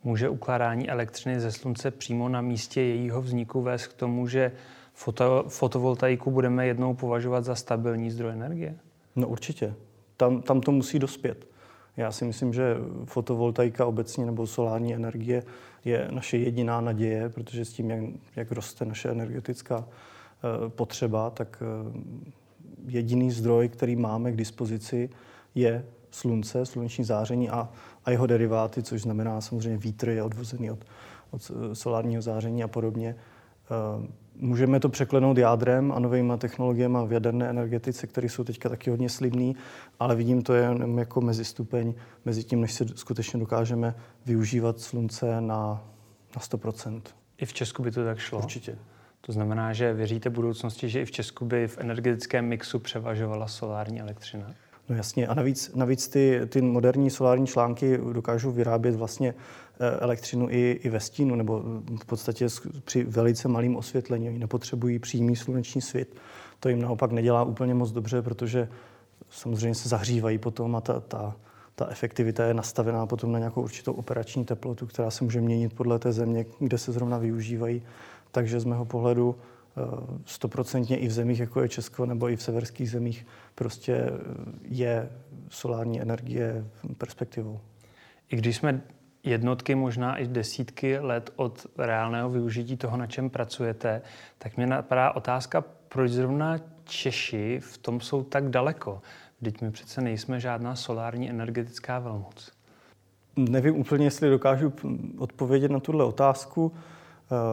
Může 0.04 0.30
ukládání 0.30 0.90
elektřiny 0.90 1.40
ze 1.40 1.52
slunce 1.52 1.92
přímo 1.92 2.30
na 2.30 2.42
místě 2.42 2.82
jejího 2.82 3.22
vzniku 3.22 3.62
vést 3.62 3.88
k 3.88 3.94
tomu, 3.94 4.28
že 4.28 4.52
foto, 4.94 5.46
fotovoltaiku 5.48 6.32
budeme 6.32 6.68
jednou 6.68 6.94
považovat 6.94 7.46
za 7.46 7.56
stabilní 7.56 8.12
zdroj 8.12 8.32
energie? 8.32 8.76
No 9.16 9.28
určitě. 9.28 9.74
Tam, 10.18 10.42
tam 10.42 10.62
to 10.62 10.72
musí 10.72 11.00
dospět. 11.00 11.49
Já 12.00 12.12
si 12.12 12.26
myslím, 12.26 12.54
že 12.54 12.76
fotovoltaika 13.06 13.86
obecně 13.86 14.26
nebo 14.26 14.48
solární 14.48 14.96
energie 14.96 15.44
je 15.86 16.08
naše 16.12 16.38
jediná 16.38 16.82
naděje, 16.82 17.30
protože 17.30 17.66
s 17.66 17.74
tím, 17.74 17.90
jak, 17.90 18.04
jak 18.36 18.52
roste 18.52 18.86
naše 18.86 19.10
energetická 19.10 19.78
uh, 19.78 20.70
potřeba, 20.70 21.30
tak 21.30 21.64
uh, 21.86 22.02
jediný 22.88 23.32
zdroj, 23.32 23.70
který 23.70 23.96
máme 23.96 24.32
k 24.32 24.36
dispozici, 24.36 25.10
je 25.56 25.86
slunce, 26.12 26.66
sluneční 26.66 27.04
záření 27.04 27.50
a, 27.50 27.70
a 28.06 28.12
jeho 28.12 28.28
deriváty, 28.28 28.84
což 28.84 29.02
znamená 29.02 29.42
samozřejmě 29.42 29.78
vítr 29.78 30.10
je 30.10 30.24
odvozený 30.24 30.72
od, 30.72 30.86
od 31.32 31.52
eh, 31.52 31.76
solárního 31.76 32.22
záření 32.22 32.64
a 32.64 32.68
podobně. 32.68 33.16
Můžeme 34.42 34.80
to 34.80 34.90
překlenout 34.90 35.38
jádrem 35.38 35.92
a 35.92 36.00
novými 36.00 36.34
technologiemi 36.38 36.98
v 37.06 37.12
jaderné 37.12 37.50
energetice, 37.50 38.08
které 38.08 38.30
jsou 38.30 38.44
teďka 38.44 38.70
taky 38.70 38.90
hodně 38.90 39.10
slibný, 39.10 39.56
ale 40.00 40.16
vidím 40.16 40.42
to 40.42 40.54
jen 40.54 41.00
jako 41.00 41.22
mezistupeň 41.22 41.94
mezi 42.26 42.44
tím, 42.44 42.62
než 42.62 42.74
se 42.74 42.86
skutečně 42.96 43.40
dokážeme 43.40 43.96
využívat 44.26 44.80
slunce 44.80 45.42
na, 45.42 45.84
na 46.36 46.42
100%. 46.42 47.02
I 47.38 47.46
v 47.46 47.54
Česku 47.54 47.84
by 47.84 47.92
to 47.92 48.06
tak 48.06 48.18
šlo? 48.18 48.40
Určitě. 48.40 48.78
To 49.22 49.32
znamená, 49.32 49.74
že 49.74 49.94
věříte 49.94 50.30
budoucnosti, 50.30 50.90
že 50.90 51.02
i 51.02 51.06
v 51.06 51.12
Česku 51.12 51.46
by 51.46 51.68
v 51.68 51.78
energetickém 51.78 52.46
mixu 52.46 52.80
převažovala 52.80 53.48
solární 53.48 54.02
elektřina? 54.02 54.54
No 54.90 54.96
jasně, 54.96 55.28
a 55.28 55.34
navíc, 55.34 55.72
navíc 55.76 56.08
ty, 56.08 56.42
ty 56.50 56.62
moderní 56.62 57.10
solární 57.10 57.48
články 57.48 57.98
dokážou 57.98 58.52
vyrábět 58.52 58.96
vlastně 58.96 59.34
Eh, 59.82 59.98
elektřinu 60.00 60.48
i, 60.50 60.80
i 60.84 60.90
ve 60.90 61.00
stínu, 61.00 61.36
nebo 61.36 61.64
v 62.02 62.06
podstatě 62.06 62.48
při 62.84 63.04
velice 63.04 63.48
malém 63.48 63.76
osvětlení. 63.76 64.30
Oni 64.30 64.40
nepotřebují 64.40 65.00
přímý 65.00 65.36
sluneční 65.36 65.82
svět. 65.82 66.16
To 66.60 66.70
jim 66.70 66.82
naopak 66.82 67.12
nedělá 67.12 67.44
úplně 67.44 67.74
moc 67.74 67.92
dobře, 67.92 68.22
protože 68.22 68.70
samozřejmě 69.30 69.76
se 69.76 69.90
zahřívají 69.90 70.38
potom 70.38 70.76
a 70.76 70.82
ta, 70.82 71.00
ta, 71.00 71.36
ta 71.76 71.88
efektivita 71.90 72.46
je 72.46 72.54
nastavená 72.54 73.06
potom 73.06 73.32
na 73.32 73.40
nějakou 73.40 73.62
určitou 73.62 73.94
operační 73.94 74.46
teplotu, 74.46 74.86
která 74.86 75.12
se 75.12 75.24
může 75.24 75.42
měnit 75.42 75.74
podle 75.74 76.00
té 76.00 76.12
země, 76.12 76.46
kde 76.60 76.78
se 76.78 76.92
zrovna 76.92 77.18
využívají. 77.18 77.82
Takže 78.32 78.60
z 78.60 78.66
mého 78.66 78.86
pohledu 78.86 79.36
stoprocentně 80.26 80.98
i 80.98 81.08
v 81.08 81.12
zemích, 81.12 81.40
jako 81.40 81.62
je 81.62 81.70
Česko, 81.70 82.06
nebo 82.06 82.30
i 82.30 82.36
v 82.36 82.42
severských 82.42 82.92
zemích, 82.92 83.28
prostě 83.56 83.94
eh, 83.94 84.12
je 84.64 85.10
solární 85.50 86.02
energie 86.02 86.66
perspektivou. 86.98 87.60
I 88.30 88.36
když 88.36 88.56
jsme 88.56 88.82
jednotky, 89.24 89.76
možná 89.76 90.18
i 90.18 90.28
desítky 90.28 91.00
let 91.00 91.34
od 91.36 91.68
reálného 91.78 92.30
využití 92.30 92.78
toho, 92.78 92.98
na 92.98 93.08
čem 93.08 93.30
pracujete, 93.30 94.02
tak 94.38 94.58
mě 94.58 94.68
napadá 94.68 95.12
otázka, 95.12 95.64
proč 95.88 96.12
zrovna 96.12 96.58
Češi 96.84 97.60
v 97.60 97.78
tom 97.78 98.02
jsou 98.02 98.24
tak 98.24 98.50
daleko. 98.50 99.02
Vždyť 99.42 99.62
my 99.62 99.72
přece 99.72 100.02
nejsme 100.02 100.40
žádná 100.40 100.76
solární 100.76 101.30
energetická 101.30 102.00
velmoc. 102.00 102.52
Nevím 103.36 103.76
úplně, 103.76 104.06
jestli 104.06 104.30
dokážu 104.30 104.74
odpovědět 105.18 105.72
na 105.72 105.80
tuhle 105.80 106.06
otázku. 106.06 106.72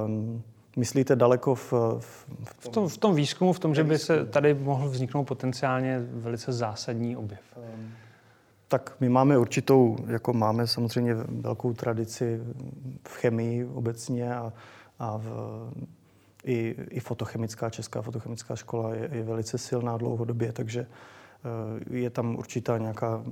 Um, 0.06 0.42
myslíte 0.76 1.16
daleko 1.16 1.54
v, 1.54 1.72
v, 1.98 2.26
v, 2.44 2.68
tom, 2.68 2.88
v 2.88 2.98
tom 2.98 3.14
výzkumu, 3.14 3.52
v 3.52 3.58
tom, 3.58 3.74
že 3.74 3.84
by 3.84 3.98
se 3.98 4.26
tady 4.26 4.54
mohl 4.54 4.88
vzniknout 4.88 5.24
potenciálně 5.24 6.00
velice 6.12 6.52
zásadní 6.52 7.16
objev? 7.16 7.40
Um, 7.56 7.92
tak 8.68 8.96
my 9.00 9.08
máme 9.08 9.38
určitou, 9.38 9.96
jako 10.06 10.32
máme 10.32 10.66
samozřejmě 10.66 11.14
velkou 11.28 11.72
tradici 11.72 12.40
v 13.08 13.16
chemii 13.16 13.64
obecně 13.64 14.34
a, 14.34 14.52
a 14.98 15.16
v, 15.16 15.26
i, 16.44 16.74
i 16.90 17.00
fotochemická, 17.00 17.70
česká 17.70 18.02
fotochemická 18.02 18.56
škola 18.56 18.94
je, 18.94 19.08
je 19.12 19.22
velice 19.22 19.58
silná 19.58 19.96
dlouhodobě, 19.96 20.52
takže 20.52 20.80
eh, 20.80 21.96
je 21.98 22.10
tam 22.10 22.36
určitá 22.36 22.78
nějaká, 22.78 23.24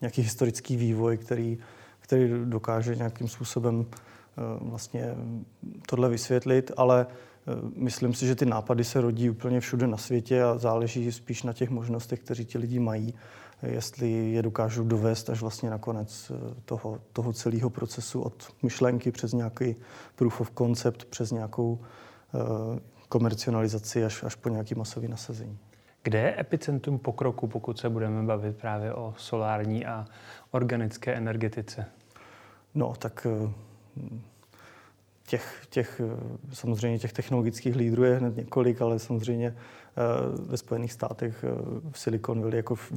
nějaký 0.00 0.22
historický 0.22 0.76
vývoj, 0.76 1.16
který, 1.16 1.58
který 2.00 2.30
dokáže 2.44 2.96
nějakým 2.96 3.28
způsobem 3.28 3.86
vlastně 4.60 5.14
tohle 5.86 6.08
vysvětlit, 6.08 6.72
ale 6.76 7.06
eh, 7.10 7.52
myslím 7.76 8.14
si, 8.14 8.26
že 8.26 8.34
ty 8.34 8.46
nápady 8.46 8.84
se 8.84 9.00
rodí 9.00 9.30
úplně 9.30 9.60
všude 9.60 9.86
na 9.86 9.96
světě 9.96 10.42
a 10.42 10.58
záleží 10.58 11.12
spíš 11.12 11.42
na 11.42 11.52
těch 11.52 11.70
možnostech, 11.70 12.20
které 12.20 12.44
ti 12.44 12.58
lidi 12.58 12.78
mají 12.78 13.14
jestli 13.62 14.10
je 14.10 14.42
dokážu 14.42 14.84
dovést 14.84 15.30
až 15.30 15.40
vlastně 15.40 15.70
nakonec 15.70 16.32
eh, 16.34 16.54
toho, 16.64 17.00
toho 17.12 17.32
celého 17.32 17.70
procesu 17.70 18.22
od 18.22 18.54
myšlenky 18.62 19.12
přes 19.12 19.32
nějaký 19.32 19.76
proof 20.16 20.40
of 20.40 20.52
concept, 20.58 21.04
přes 21.04 21.32
nějakou 21.32 21.78
komercionalizaci 23.08 24.04
až, 24.04 24.22
až 24.22 24.34
po 24.34 24.48
nějaký 24.48 24.74
masový 24.74 25.08
nasazení. 25.08 25.58
Kde 26.02 26.18
je 26.18 26.40
epicentrum 26.40 26.98
pokroku, 26.98 27.46
pokud 27.46 27.78
se 27.78 27.88
budeme 27.88 28.22
bavit 28.22 28.56
právě 28.56 28.94
o 28.94 29.14
solární 29.16 29.86
a 29.86 30.06
organické 30.50 31.14
energetice? 31.14 31.86
No, 32.74 32.94
tak 32.98 33.26
těch, 35.26 35.66
těch, 35.70 36.00
samozřejmě 36.52 36.98
těch 36.98 37.12
technologických 37.12 37.76
lídrů 37.76 38.04
je 38.04 38.16
hned 38.16 38.36
několik, 38.36 38.82
ale 38.82 38.98
samozřejmě 38.98 39.56
ve 40.46 40.56
Spojených 40.56 40.92
státech 40.92 41.44
v 41.90 41.98
Silicon 41.98 42.40
Valley 42.40 42.56
jako 42.56 42.74
v, 42.74 42.92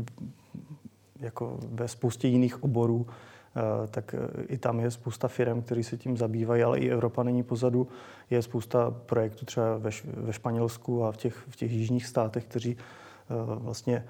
jako 1.23 1.57
ve 1.61 1.87
spoustě 1.87 2.27
jiných 2.27 2.63
oborů, 2.63 3.07
eh, 3.07 3.87
tak 3.87 4.13
eh, 4.13 4.43
i 4.43 4.57
tam 4.57 4.79
je 4.79 4.91
spousta 4.91 5.27
firm, 5.27 5.61
které 5.61 5.83
se 5.83 5.97
tím 5.97 6.17
zabývají, 6.17 6.63
ale 6.63 6.79
i 6.79 6.89
Evropa 6.89 7.23
není 7.23 7.43
pozadu. 7.43 7.87
Je 8.29 8.41
spousta 8.41 8.91
projektů 8.91 9.45
třeba 9.45 9.77
ve, 9.77 9.89
ve 10.05 10.33
Španělsku 10.33 11.05
a 11.05 11.11
v 11.11 11.17
těch, 11.17 11.43
v 11.49 11.55
těch 11.55 11.71
jižních 11.71 12.05
státech, 12.05 12.45
kteří 12.45 12.77
eh, 12.77 13.33
vlastně 13.45 14.05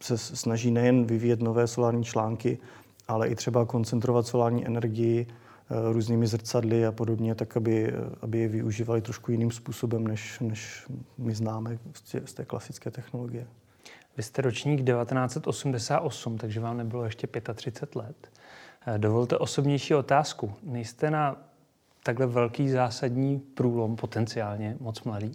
se 0.00 0.18
snaží 0.18 0.70
nejen 0.70 1.04
vyvíjet 1.04 1.40
nové 1.40 1.66
solární 1.66 2.04
články, 2.04 2.58
ale 3.08 3.28
i 3.28 3.34
třeba 3.34 3.64
koncentrovat 3.64 4.26
solární 4.26 4.66
energii 4.66 5.26
různými 5.92 6.26
zrcadly 6.26 6.86
a 6.86 6.92
podobně, 6.92 7.34
tak 7.34 7.56
aby, 7.56 7.92
aby 8.20 8.38
je 8.38 8.48
využívali 8.48 9.00
trošku 9.00 9.32
jiným 9.32 9.50
způsobem, 9.50 10.06
než, 10.06 10.40
než 10.40 10.86
my 11.18 11.34
známe 11.34 11.78
z 12.26 12.32
té, 12.34 12.44
klasické 12.44 12.90
technologie. 12.90 13.46
Vy 14.16 14.22
jste 14.22 14.42
ročník 14.42 14.84
1988, 14.84 16.38
takže 16.38 16.60
vám 16.60 16.76
nebylo 16.76 17.04
ještě 17.04 17.26
35 17.54 17.96
let. 17.96 18.30
Eh, 18.86 18.98
dovolte 18.98 19.38
osobnější 19.38 19.94
otázku. 19.94 20.52
Nejste 20.62 21.10
na 21.10 21.36
takhle 22.02 22.26
velký 22.26 22.68
zásadní 22.68 23.38
průlom 23.38 23.96
potenciálně 23.96 24.76
moc 24.80 25.02
mladý? 25.02 25.32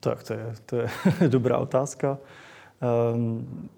Tak 0.00 0.22
to 0.22 0.32
je, 0.32 0.54
to 0.66 0.76
je 0.76 0.88
dobrá 1.28 1.58
otázka. 1.58 2.18
Um, 3.14 3.68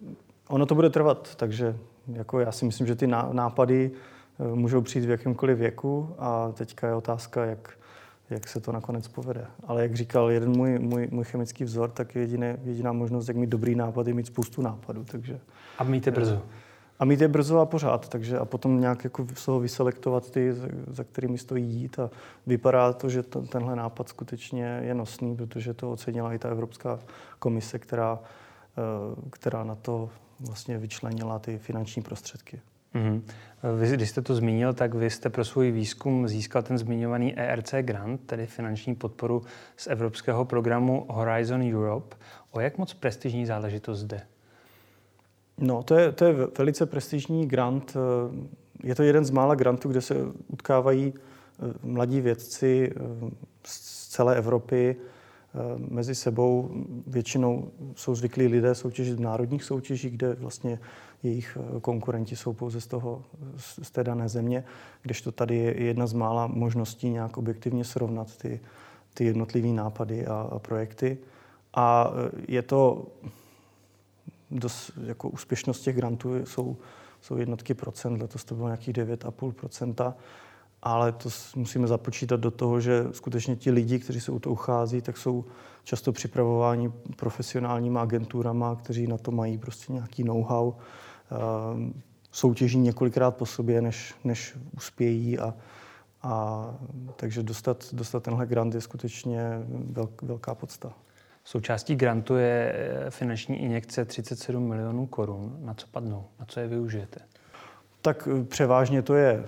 ono 0.49 0.67
to 0.67 0.75
bude 0.75 0.91
trvat, 0.91 1.35
takže 1.35 1.77
jako 2.13 2.41
já 2.41 2.53
si 2.53 2.65
myslím, 2.65 2.87
že 2.87 2.95
ty 2.95 3.07
nápady 3.33 3.91
eh, 3.95 3.99
můžou 4.55 4.81
přijít 4.81 5.07
v 5.07 5.11
jakémkoliv 5.11 5.59
věku 5.59 6.15
a 6.19 6.53
teďka 6.53 6.87
je 6.87 6.95
otázka, 6.95 7.45
jak, 7.45 7.71
jak 8.31 8.49
se 8.49 8.61
to 8.61 8.73
nakonec 8.73 9.09
povede. 9.09 9.47
Ale 9.67 9.83
jak 9.83 9.95
říkal 9.95 10.31
jeden 10.31 10.51
můj, 10.51 10.79
můj, 10.79 11.09
můj 11.11 11.25
chemický 11.25 11.65
vzor, 11.65 11.91
tak 11.91 12.15
jediné, 12.15 12.59
jediná 12.65 12.93
možnost, 12.93 13.29
jak 13.29 13.37
mít 13.37 13.51
dobrý 13.51 13.75
nápad, 13.75 14.07
je 14.07 14.15
mít 14.15 14.27
spoustu 14.27 14.63
nápadů. 14.63 15.05
Takže, 15.05 15.41
a 15.79 15.85
mít 15.85 16.07
je 16.07 16.13
brzo. 16.13 16.43
A 16.99 17.05
mít 17.05 17.21
je 17.21 17.29
brzo 17.29 17.59
a 17.59 17.67
pořád, 17.67 18.09
takže 18.09 18.39
a 18.39 18.45
potom 18.45 18.81
nějak 18.81 19.05
jako 19.05 19.27
z 19.35 19.45
toho 19.45 19.61
vyselektovat 19.61 20.31
ty, 20.31 20.55
za 20.87 21.05
kterými 21.05 21.39
stojí 21.39 21.65
jít 21.65 21.99
a 21.99 22.11
vypadá 22.47 22.93
to, 22.93 23.09
že 23.09 23.23
to, 23.23 23.43
tenhle 23.43 23.77
nápad 23.77 24.09
skutečně 24.09 24.81
je 24.83 24.95
nosný, 24.95 25.37
protože 25.37 25.75
to 25.75 25.93
ocenila 25.93 26.33
i 26.35 26.39
ta 26.39 26.49
Evropská 26.49 26.99
komise, 27.39 27.79
která, 27.79 28.19
eh, 28.79 29.31
která 29.31 29.65
na 29.65 29.75
to 29.75 30.11
vlastně 30.41 30.79
vyčlenila 30.79 31.39
ty 31.39 31.59
finanční 31.59 32.03
prostředky. 32.03 32.61
Mm-hmm. 32.95 33.23
Vy, 33.79 33.97
když 33.97 34.11
jste 34.11 34.23
to 34.23 34.35
zmínil, 34.35 34.73
tak 34.73 34.95
vy 34.95 35.11
jste 35.11 35.31
pro 35.31 35.45
svůj 35.45 35.71
výzkum 35.71 36.29
získal 36.29 36.63
ten 36.63 36.79
zmiňovaný 36.79 37.39
ERC 37.39 37.75
grant, 37.81 38.21
tedy 38.27 38.47
finanční 38.47 38.95
podporu 38.95 39.43
z 39.77 39.87
evropského 39.87 40.45
programu 40.45 41.07
Horizon 41.09 41.75
Europe. 41.75 42.17
O 42.51 42.61
jak 42.61 42.79
moc 42.79 42.95
prestižní 42.95 43.47
záležitost 43.47 44.05
jde? 44.05 44.21
No, 45.59 45.83
to 45.83 45.95
je, 45.95 46.13
to 46.13 46.25
je 46.25 46.33
velice 46.59 46.87
prestižní 46.87 47.47
grant. 47.47 47.97
Je 48.85 48.95
to 48.95 49.03
jeden 49.03 49.25
z 49.25 49.31
mála 49.31 49.55
grantů, 49.55 49.89
kde 49.89 50.01
se 50.01 50.15
utkávají 50.49 51.15
eh, 51.15 51.75
mladí 51.83 52.21
vědci 52.21 52.93
eh, 52.97 53.01
z 53.65 54.09
celé 54.09 54.37
Evropy 54.37 54.97
eh, 54.99 55.03
mezi 55.91 56.15
sebou. 56.15 56.71
Většinou 57.07 57.71
jsou 57.97 58.15
zvyklí 58.15 58.47
lidé 58.47 58.75
soutěžit 58.75 59.17
v 59.17 59.21
národních 59.21 59.65
soutěžích, 59.65 60.13
kde 60.13 60.35
vlastně 60.35 60.79
jejich 61.23 61.59
eh, 61.61 61.81
konkurenti 61.81 62.37
jsou 62.37 62.53
pouze 62.53 62.81
z, 62.81 62.87
toho, 62.87 63.23
z 63.83 63.91
té 63.91 64.05
dané 64.05 64.29
země, 64.29 64.65
kdežto 65.03 65.33
tady 65.33 65.57
je 65.57 65.83
jedna 65.83 66.07
z 66.07 66.13
mála 66.13 66.47
možností 66.47 67.11
nějak 67.11 67.37
objektivně 67.37 67.85
srovnat 67.85 68.37
ty, 68.37 68.61
ty 69.15 69.25
jednotlivé 69.25 69.69
nápady 69.69 70.27
a, 70.27 70.49
a 70.53 70.59
projekty. 70.59 71.19
A 71.75 72.13
eh, 72.15 72.43
je 72.49 72.63
to 72.63 73.07
dost, 74.51 74.93
jako 75.05 75.29
úspěšnost 75.29 75.81
těch 75.81 75.97
grantů 75.97 76.47
jsou, 76.47 76.77
jsou 77.21 77.37
jednotky 77.37 77.75
procent, 77.75 78.23
letos 78.23 78.45
to 78.45 78.55
bylo 78.55 78.69
nějakých 78.69 78.95
9,5 78.95 79.53
procenta, 79.53 80.15
ale 80.83 81.13
to 81.13 81.29
musíme 81.57 81.87
započítat 81.87 82.41
do 82.41 82.51
toho, 82.51 82.81
že 82.81 83.05
skutečně 83.13 83.57
ti 83.57 83.71
lidi, 83.71 83.99
kteří 83.99 84.21
se 84.21 84.33
u 84.33 84.39
to 84.39 84.51
uchází, 84.51 85.03
tak 85.03 85.17
jsou 85.17 85.45
často 85.85 86.13
připravováni 86.13 86.93
profesionálníma 87.17 88.03
agenturama, 88.03 88.75
kteří 88.77 89.07
na 89.07 89.19
to 89.19 89.31
mají 89.31 89.59
prostě 89.59 89.93
nějaký 89.93 90.25
know-how 90.25 90.75
Ehm, 91.33 92.03
soutěží 92.33 92.79
několikrát 92.79 93.31
po 93.31 93.47
sobě, 93.47 93.83
než, 93.83 94.15
než 94.25 94.55
uspějí 94.77 95.39
a, 95.39 95.55
a 96.23 96.65
takže 97.17 97.43
dostat, 97.43 97.85
dostat 97.93 98.23
tenhle 98.23 98.47
grant 98.47 98.75
je 98.75 98.81
skutečně 98.81 99.41
velk, 99.69 100.23
velká 100.23 100.55
podsta. 100.55 100.93
Součástí 101.45 101.97
grantu 101.97 102.37
je 102.37 102.73
eh, 102.75 103.11
finanční 103.11 103.63
injekce 103.63 104.05
37 104.05 104.69
milionů 104.69 105.07
korun. 105.07 105.57
Na 105.61 105.75
co 105.75 105.87
padnou? 105.87 106.25
Na 106.41 106.45
co 106.45 106.61
je 106.61 106.69
využijete? 106.69 107.21
Tak 108.03 108.29
eh, 108.33 108.45
převážně 108.45 109.03
to 109.03 109.15
je, 109.15 109.45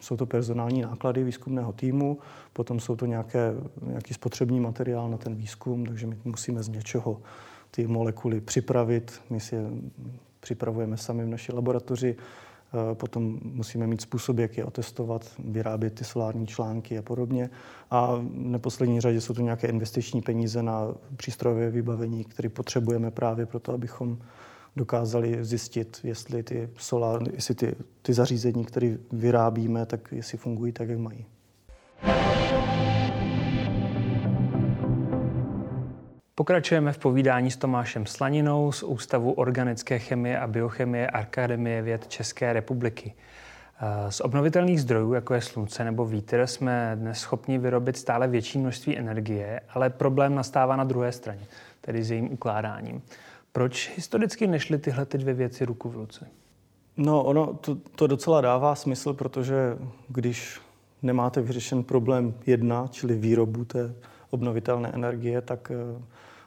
jsou 0.00 0.16
to 0.16 0.26
personální 0.26 0.82
náklady 0.82 1.24
výzkumného 1.24 1.72
týmu, 1.72 2.18
potom 2.52 2.80
jsou 2.80 2.96
to 2.96 3.06
nějaké, 3.06 3.54
nějaký 3.86 4.14
spotřební 4.14 4.60
materiál 4.60 5.10
na 5.10 5.16
ten 5.16 5.34
výzkum, 5.34 5.86
takže 5.86 6.06
my 6.06 6.16
musíme 6.24 6.62
z 6.62 6.68
něčeho 6.68 7.20
ty 7.70 7.86
molekuly 7.86 8.40
připravit, 8.40 9.20
my 9.30 9.40
si 9.40 9.54
je 9.54 9.62
připravujeme 10.42 10.96
sami 10.96 11.24
v 11.24 11.28
naší 11.28 11.52
laboratoři. 11.52 12.16
Eh, 12.16 12.94
potom 12.94 13.38
musíme 13.42 13.86
mít 13.86 14.00
způsob, 14.00 14.38
jak 14.38 14.56
je 14.56 14.64
otestovat, 14.64 15.30
vyrábět 15.38 15.94
ty 15.94 16.04
solární 16.04 16.46
články 16.46 16.98
a 16.98 17.02
podobně. 17.02 17.50
A 17.90 18.14
v 18.14 18.22
neposlední 18.32 19.00
řadě 19.00 19.20
jsou 19.20 19.34
to 19.34 19.42
nějaké 19.42 19.66
investiční 19.66 20.22
peníze 20.22 20.62
na 20.62 20.94
přístrojové 21.16 21.70
vybavení, 21.70 22.24
které 22.24 22.48
potřebujeme 22.48 23.10
právě 23.10 23.46
proto, 23.46 23.72
abychom 23.72 24.18
dokázali 24.76 25.44
zjistit, 25.44 26.00
jestli 26.04 26.42
ty, 26.42 26.68
solár, 26.76 27.22
jestli 27.32 27.54
ty, 27.54 27.74
ty 28.02 28.12
zařízení, 28.14 28.64
které 28.64 28.96
vyrábíme, 29.12 29.86
tak 29.86 30.12
jestli 30.12 30.38
fungují 30.38 30.72
tak, 30.72 30.88
jak 30.88 30.98
mají. 30.98 31.26
Pokračujeme 36.34 36.92
v 36.92 36.98
povídání 36.98 37.50
s 37.50 37.56
Tomášem 37.56 38.06
Slaninou 38.06 38.72
z 38.72 38.82
Ústavu 38.82 39.32
organické 39.32 39.98
chemie 39.98 40.38
a 40.38 40.46
biochemie 40.46 41.06
Akademie 41.06 41.82
věd 41.82 42.08
České 42.08 42.52
republiky. 42.52 43.14
Z 44.08 44.20
obnovitelných 44.20 44.80
zdrojů, 44.80 45.12
jako 45.12 45.34
je 45.34 45.40
slunce 45.40 45.84
nebo 45.84 46.06
vítr, 46.06 46.46
jsme 46.46 46.92
dnes 46.94 47.18
schopni 47.18 47.58
vyrobit 47.58 47.96
stále 47.96 48.28
větší 48.28 48.58
množství 48.58 48.98
energie, 48.98 49.60
ale 49.68 49.90
problém 49.90 50.34
nastává 50.34 50.76
na 50.76 50.84
druhé 50.84 51.12
straně, 51.12 51.46
tedy 51.80 52.04
s 52.04 52.10
jejím 52.10 52.32
ukládáním. 52.32 53.02
Proč 53.52 53.92
historicky 53.96 54.46
nešly 54.46 54.78
tyhle 54.78 55.06
ty 55.06 55.18
dvě 55.18 55.34
věci 55.34 55.64
ruku 55.64 55.88
v 55.88 55.96
ruce? 55.96 56.28
No, 56.96 57.24
ono 57.24 57.54
to, 57.54 57.74
to 57.74 58.06
docela 58.06 58.40
dává 58.40 58.74
smysl, 58.74 59.12
protože 59.12 59.78
když 60.08 60.60
nemáte 61.02 61.40
vyřešen 61.40 61.84
problém 61.84 62.34
jedna, 62.46 62.86
čili 62.90 63.14
výrobu 63.14 63.64
té 63.64 63.94
obnovitelné 64.30 64.88
energie, 64.88 65.40
tak 65.40 65.70
eh, 65.70 66.02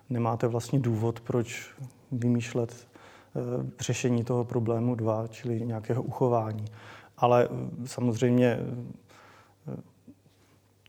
nemáte 0.10 0.48
vlastně 0.48 0.80
důvod, 0.80 1.20
proč 1.20 1.72
vymýšlet 2.12 2.88
eh, 3.36 3.39
řešení 3.80 4.24
toho 4.24 4.44
problému 4.44 4.96
dva, 4.96 5.28
čili 5.28 5.62
nějakého 5.65 6.04
uchování. 6.04 6.65
Ale 7.18 7.48
eh, 7.52 7.88
samozřejmě 7.88 8.60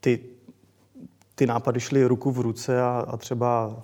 ty, 0.00 0.20
ty 1.34 1.46
nápady 1.46 1.80
šly 1.80 2.04
ruku 2.04 2.30
v 2.30 2.40
ruce 2.40 2.82
a, 2.82 3.04
a 3.08 3.16
třeba 3.16 3.82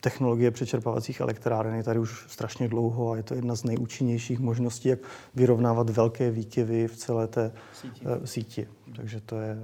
technologie 0.00 0.50
přečerpávacích 0.50 1.20
elektráren 1.20 1.74
je 1.74 1.82
tady 1.82 1.98
už 1.98 2.24
strašně 2.28 2.68
dlouho 2.68 3.10
a 3.10 3.16
je 3.16 3.22
to 3.22 3.34
jedna 3.34 3.54
z 3.54 3.64
nejúčinnějších 3.64 4.38
možností, 4.38 4.88
jak 4.88 4.98
vyrovnávat 5.34 5.90
velké 5.90 6.30
výkyvy 6.30 6.88
v 6.88 6.96
celé 6.96 7.26
té 7.26 7.52
síti. 7.72 8.06
síti. 8.24 8.68
Takže 8.96 9.20
to 9.20 9.40
je 9.40 9.58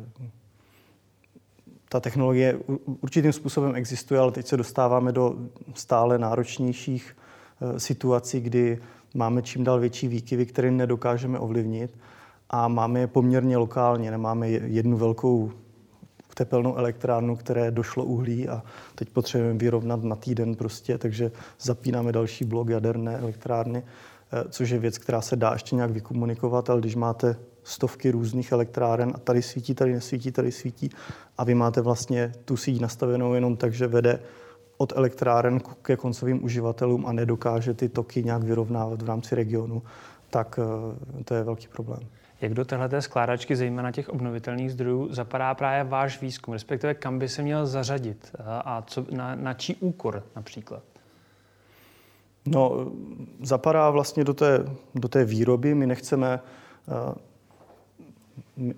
ta 1.89 2.01
technologie 2.01 2.59
určitým 3.01 3.33
způsobem 3.33 3.77
existuje, 3.77 4.21
ale 4.21 4.33
teď 4.33 4.47
se 4.47 4.57
dostáváme 4.57 5.13
do 5.13 5.37
stále 5.75 6.19
náročnějších 6.19 7.17
eh, 7.17 7.81
situací, 7.81 8.41
kdy 8.41 8.79
máme 9.15 9.43
čím 9.43 9.65
dál 9.65 9.81
větší 9.81 10.09
výkyvy, 10.09 10.47
které 10.47 10.71
nedokážeme 10.71 11.39
ovlivnit 11.39 11.99
a 12.51 12.69
máme 12.69 13.01
je 13.01 13.07
poměrně 13.07 13.57
lokálně. 13.57 14.11
Nemáme 14.11 14.49
jednu 14.49 14.97
velkou 14.97 15.53
tepelnou 16.35 16.77
elektrárnu, 16.77 17.37
které 17.37 17.71
došlo 17.71 18.05
uhlí 18.05 18.49
a 18.49 18.63
teď 18.95 19.11
potřebujeme 19.11 19.59
vyrovnat 19.59 20.05
na 20.05 20.17
týden 20.17 20.55
prostě, 20.55 20.99
takže 20.99 21.31
zapínáme 21.61 22.13
další 22.13 22.45
blok 22.45 22.69
jaderné 22.69 23.19
elektrárny, 23.19 23.83
eh, 23.83 24.45
což 24.51 24.71
je 24.71 24.79
věc, 24.79 24.99
která 24.99 25.21
se 25.21 25.37
dá 25.37 25.53
ještě 25.53 25.77
nějak 25.77 25.91
vykomunikovat, 25.91 26.71
ale 26.71 26.81
když 26.81 26.97
máte 26.97 27.37
stovky 27.65 28.11
různých 28.11 28.53
elektráren 28.53 29.13
a 29.15 29.19
tady 29.19 29.43
svítí, 29.43 29.75
tady 29.75 29.93
nesvítí, 29.93 30.33
tady 30.33 30.53
svítí 30.53 30.91
a 31.39 31.45
vy 31.45 31.55
máte 31.55 31.81
vlastně 31.81 32.33
tu 32.45 32.57
síť 32.57 32.81
nastavenou 32.81 33.35
jenom 33.35 33.57
tak, 33.57 33.75
že 33.75 33.87
vede 33.87 34.19
od 34.77 34.93
elektráren 34.97 35.61
ke 35.83 35.97
koncovým 35.97 36.45
uživatelům 36.45 37.07
a 37.07 37.13
nedokáže 37.13 37.75
ty 37.75 37.89
toky 37.89 38.25
nějak 38.25 38.43
vyrovnávat 38.43 39.03
v 39.03 39.07
rámci 39.07 39.35
regionu, 39.35 39.83
tak 40.31 40.59
eh, 40.59 41.25
to 41.25 41.35
je 41.35 41.45
velký 41.45 41.69
problém. 41.69 42.01
Jak 42.43 42.55
do 42.55 42.65
téhle 42.65 43.03
skládačky, 43.03 43.57
zejména 43.57 43.93
těch 43.93 44.09
obnovitelných 44.09 44.73
zdrojů, 44.73 45.09
zapadá 45.15 45.55
právě 45.55 45.85
váš 45.85 46.21
výzkum, 46.21 46.55
respektive 46.55 46.95
kam 46.95 47.19
by 47.19 47.29
se 47.29 47.43
měl 47.43 47.67
zařadit 47.67 48.37
a 48.45 48.83
co, 48.87 49.07
na, 49.11 49.35
na 49.35 49.55
čí 49.55 49.77
úkor 49.77 50.23
například? 50.37 50.83
No, 52.47 52.93
zapadá 53.43 53.91
vlastně 53.91 54.25
do 54.25 54.35
té, 54.35 54.65
do 54.95 55.09
té 55.09 55.25
výroby. 55.25 55.75
My 55.75 55.87
nechceme 55.87 56.41
eh, 56.89 57.15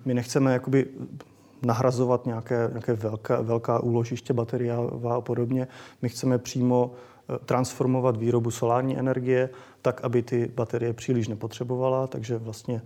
my 0.05 0.13
nechceme 0.13 0.53
jakoby 0.53 0.87
nahrazovat 1.61 2.25
nějaké, 2.25 2.67
nějaké 2.69 2.93
velká, 2.93 3.41
velká 3.41 3.79
úložiště 3.79 4.33
bateriová 4.33 5.15
a 5.15 5.21
podobně. 5.21 5.67
My 6.01 6.09
chceme 6.09 6.37
přímo 6.37 6.91
eh, 6.93 7.37
transformovat 7.45 8.17
výrobu 8.17 8.51
solární 8.51 8.97
energie 8.99 9.49
tak, 9.81 10.03
aby 10.03 10.21
ty 10.21 10.51
baterie 10.55 10.93
příliš 10.93 11.27
nepotřebovala, 11.27 12.07
takže 12.07 12.37
vlastně 12.37 12.81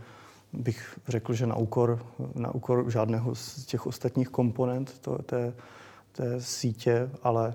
bych 0.53 0.99
řekl, 1.07 1.33
že 1.33 1.47
na 1.47 1.55
úkor, 1.55 2.05
na 2.35 2.55
úkor 2.55 2.91
žádného 2.91 3.35
z 3.35 3.65
těch 3.65 3.87
ostatních 3.87 4.29
komponent 4.29 4.99
to, 4.99 5.17
té, 5.17 5.53
té 6.11 6.41
sítě, 6.41 7.09
ale 7.23 7.47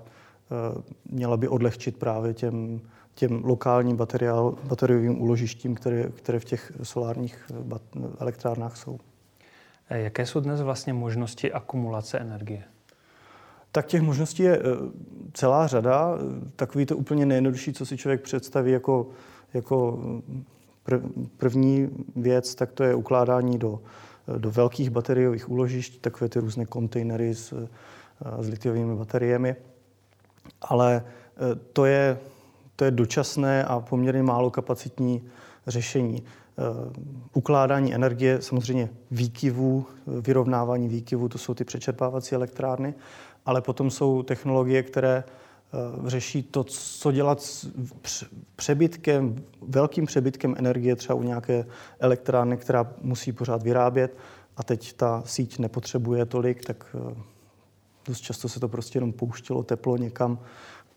uh, 0.73 0.81
měla 1.11 1.37
by 1.37 1.47
odlehčit 1.47 1.97
právě 1.97 2.33
těm, 2.33 2.81
těm 3.15 3.41
lokálním 3.43 3.97
bateriál, 3.97 4.57
bateriovým 4.63 5.21
úložištím, 5.21 5.75
které, 5.75 6.09
které 6.09 6.39
v 6.39 6.45
těch 6.45 6.71
solárních 6.83 7.51
bat, 7.61 7.81
elektrárnách 8.19 8.77
jsou. 8.77 8.99
Eh, 9.89 10.01
jaké 10.01 10.25
jsou 10.25 10.39
dnes 10.39 10.61
vlastně 10.61 10.93
možnosti 10.93 11.53
akumulace 11.53 12.19
energie? 12.19 12.63
Tak 13.71 13.85
těch 13.85 14.01
možností 14.01 14.43
je 14.43 14.57
eh, 14.57 14.61
celá 15.33 15.67
řada. 15.67 16.17
Takový 16.55 16.85
to 16.85 16.97
úplně 16.97 17.25
nejjednodušší, 17.25 17.73
co 17.73 17.85
si 17.85 17.97
člověk 17.97 18.21
představí 18.21 18.71
jako, 18.71 19.09
jako 19.53 19.99
první 21.37 21.89
věc, 22.15 22.55
tak 22.55 22.71
to 22.71 22.83
je 22.83 22.95
ukládání 22.95 23.57
do, 23.57 23.79
do 24.37 24.51
velkých 24.51 24.89
bateriových 24.89 25.49
úložišť, 25.51 26.01
takové 26.01 26.29
ty 26.29 26.39
různé 26.39 26.65
kontejnery 26.65 27.35
s, 27.35 27.67
s 28.39 28.47
litiovými 28.47 28.95
bateriemi. 28.95 29.55
Ale 30.61 31.03
to 31.73 31.85
je, 31.85 32.17
to 32.75 32.85
je 32.85 32.91
dočasné 32.91 33.65
a 33.65 33.79
poměrně 33.79 34.23
málo 34.23 34.51
kapacitní 34.51 35.23
řešení. 35.67 36.23
Eh, 36.57 36.63
ukládání 37.33 37.93
energie, 37.93 38.41
samozřejmě 38.41 38.89
výkyvů, 39.11 39.85
vyrovnávání 40.07 40.87
výkyvů, 40.87 41.29
to 41.29 41.37
jsou 41.37 41.53
ty 41.53 41.63
přečerpávací 41.63 42.35
elektrárny, 42.35 42.93
ale 43.45 43.61
potom 43.61 43.91
jsou 43.91 44.23
technologie, 44.23 44.83
které 44.83 45.23
řeší 46.05 46.43
to, 46.43 46.63
co 46.63 47.11
dělat 47.11 47.41
s 47.41 47.67
přebytkem, 48.55 49.35
velkým 49.61 50.05
přebytkem 50.05 50.55
energie, 50.57 50.95
třeba 50.95 51.15
u 51.15 51.23
nějaké 51.23 51.65
elektrárny, 51.99 52.57
která 52.57 52.93
musí 53.01 53.31
pořád 53.31 53.63
vyrábět 53.63 54.17
a 54.57 54.63
teď 54.63 54.93
ta 54.93 55.23
síť 55.25 55.59
nepotřebuje 55.59 56.25
tolik, 56.25 56.65
tak 56.65 56.95
eh, 57.11 57.15
dost 58.07 58.19
často 58.19 58.49
se 58.49 58.59
to 58.59 58.67
prostě 58.67 58.97
jenom 58.97 59.13
pouštilo 59.13 59.63
teplo 59.63 59.97
někam 59.97 60.39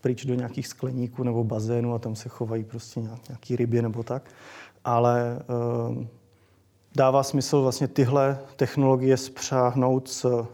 pryč 0.00 0.24
do 0.24 0.34
nějakých 0.34 0.66
skleníků 0.66 1.22
nebo 1.22 1.44
bazénů 1.44 1.94
a 1.94 1.98
tam 1.98 2.16
se 2.16 2.28
chovají 2.28 2.64
prostě 2.64 3.00
nějaký 3.28 3.56
ryby 3.56 3.82
nebo 3.82 4.02
tak. 4.02 4.30
Ale 4.84 5.38
uh, 5.88 6.04
dává 6.96 7.22
smysl 7.22 7.62
vlastně 7.62 7.88
tyhle 7.88 8.38
technologie 8.56 9.16
spřáhnout 9.16 10.08
s, 10.08 10.24
eh, 10.24 10.46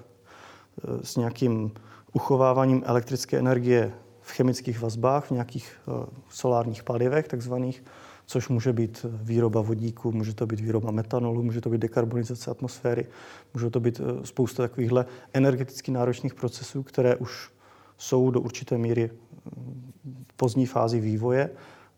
s 1.03 1.17
nějakým 1.17 1.73
uchováváním 2.13 2.83
elektrické 2.87 3.39
energie 3.39 3.93
v 4.25 4.33
chemických 4.33 4.81
vazbách, 4.81 5.27
v 5.27 5.31
nějakých 5.31 5.73
uh, 5.87 6.05
solárních 6.29 6.83
palivech 6.83 7.29
takzvaných, 7.29 7.85
což 8.27 8.49
může 8.49 8.73
být 8.73 9.07
výroba 9.09 9.61
vodíku, 9.61 10.13
může 10.13 10.35
to 10.35 10.47
být 10.47 10.61
výroba 10.61 10.91
metanolu, 10.91 11.43
může 11.43 11.61
to 11.61 11.71
být 11.71 11.81
dekarbonizace 11.81 12.51
atmosféry, 12.51 13.07
může 13.55 13.71
to 13.71 13.81
být 13.81 14.01
uh, 14.01 14.23
spousta 14.23 14.63
takovýchhle 14.63 15.07
energeticky 15.33 15.91
náročných 15.91 16.35
procesů, 16.35 16.83
které 16.83 17.17
už 17.17 17.51
jsou 17.99 18.31
do 18.31 18.41
určité 18.41 18.79
míry 18.79 19.11
v 20.29 20.37
pozdní 20.37 20.67
fázi 20.67 21.01
vývoje 21.01 21.51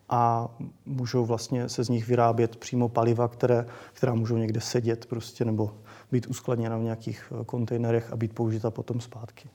a 0.08 0.48
můžou 0.86 1.26
vlastně 1.26 1.68
se 1.68 1.84
z 1.84 1.88
nich 1.88 2.08
vyrábět 2.08 2.56
přímo 2.56 2.88
paliva, 2.88 3.28
které, 3.28 3.66
která 3.92 4.14
můžou 4.14 4.36
někde 4.36 4.60
sedět 4.60 5.06
prostě 5.06 5.44
nebo 5.44 5.74
být 6.12 6.26
uskladněna 6.26 6.78
v 6.78 6.82
nějakých 6.82 7.32
eh, 7.32 7.44
kontejnerech 7.44 8.12
a 8.12 8.16
být 8.16 8.34
použita 8.34 8.70
potom 8.70 9.00
zpátky. 9.00 9.48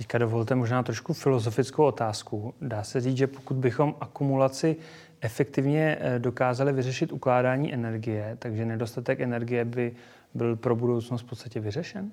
Teďka 0.00 0.18
dovolte 0.18 0.54
možná 0.54 0.82
trošku 0.82 1.12
filozofickou 1.12 1.84
otázku. 1.84 2.54
Dá 2.60 2.82
se 2.82 3.00
říct, 3.00 3.16
že 3.16 3.26
pokud 3.26 3.56
bychom 3.56 3.94
akumulaci 4.00 4.76
efektivně 5.20 5.98
eh, 6.00 6.18
dokázali 6.18 6.72
vyřešit 6.72 7.12
ukládání 7.12 7.74
energie, 7.74 8.36
takže 8.38 8.64
nedostatek 8.64 9.20
energie 9.20 9.64
by 9.64 9.92
byl 10.34 10.56
pro 10.56 10.76
budoucnost 10.76 11.22
v 11.22 11.24
podstatě 11.24 11.60
vyřešen? 11.60 12.10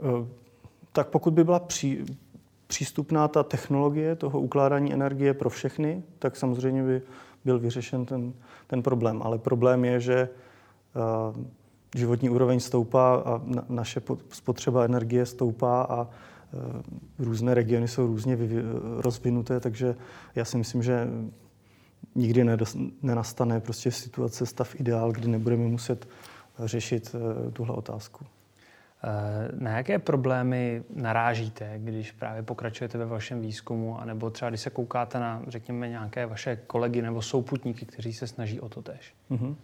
Eh, 0.00 0.26
tak 0.92 1.08
pokud 1.08 1.34
by 1.34 1.44
byla 1.44 1.58
při, 1.60 2.04
přístupná 2.66 3.28
ta 3.28 3.42
technologie 3.42 4.16
toho 4.16 4.40
ukládání 4.40 4.92
energie 4.92 5.34
pro 5.34 5.50
všechny, 5.50 6.02
tak 6.18 6.36
samozřejmě 6.36 6.82
by 6.82 7.02
byl 7.44 7.58
vyřešen 7.58 8.06
ten, 8.06 8.32
ten 8.66 8.82
problém. 8.82 9.22
Ale 9.22 9.38
problém 9.38 9.84
je, 9.84 10.00
že 10.00 10.28
uh, 11.36 11.44
životní 11.96 12.30
úroveň 12.30 12.60
stoupá 12.60 13.14
a 13.14 13.40
na, 13.44 13.64
naše 13.68 14.02
spotřeba 14.28 14.84
energie 14.84 15.26
stoupá 15.26 15.82
a 15.82 16.08
různé 17.18 17.54
regiony 17.54 17.88
jsou 17.88 18.06
různě 18.06 18.38
rozvinuté, 18.96 19.60
takže 19.60 19.94
já 20.34 20.44
si 20.44 20.56
myslím, 20.58 20.82
že 20.82 21.08
nikdy 22.14 22.46
nenastane 23.02 23.60
prostě 23.60 23.90
situace, 23.90 24.46
stav 24.46 24.80
ideál, 24.80 25.12
kdy 25.12 25.28
nebudeme 25.28 25.64
muset 25.64 26.08
řešit 26.58 27.14
uh, 27.14 27.52
tuhle 27.52 27.74
otázku. 27.74 28.24
Na 29.58 29.70
jaké 29.76 29.98
problémy 29.98 30.82
narážíte, 30.94 31.74
když 31.78 32.12
právě 32.12 32.42
pokračujete 32.42 32.98
ve 32.98 33.06
vašem 33.06 33.40
výzkumu, 33.40 34.00
anebo 34.00 34.30
třeba 34.30 34.48
když 34.48 34.60
se 34.60 34.70
koukáte 34.70 35.20
na, 35.20 35.42
řekněme, 35.48 35.88
nějaké 35.88 36.26
vaše 36.26 36.56
kolegy 36.66 37.02
nebo 37.02 37.22
souputníky, 37.22 37.86
kteří 37.86 38.12
se 38.12 38.26
snaží 38.26 38.60
o 38.60 38.68
to 38.68 38.82
tež? 38.82 39.14
Mm-hmm. 39.30 39.54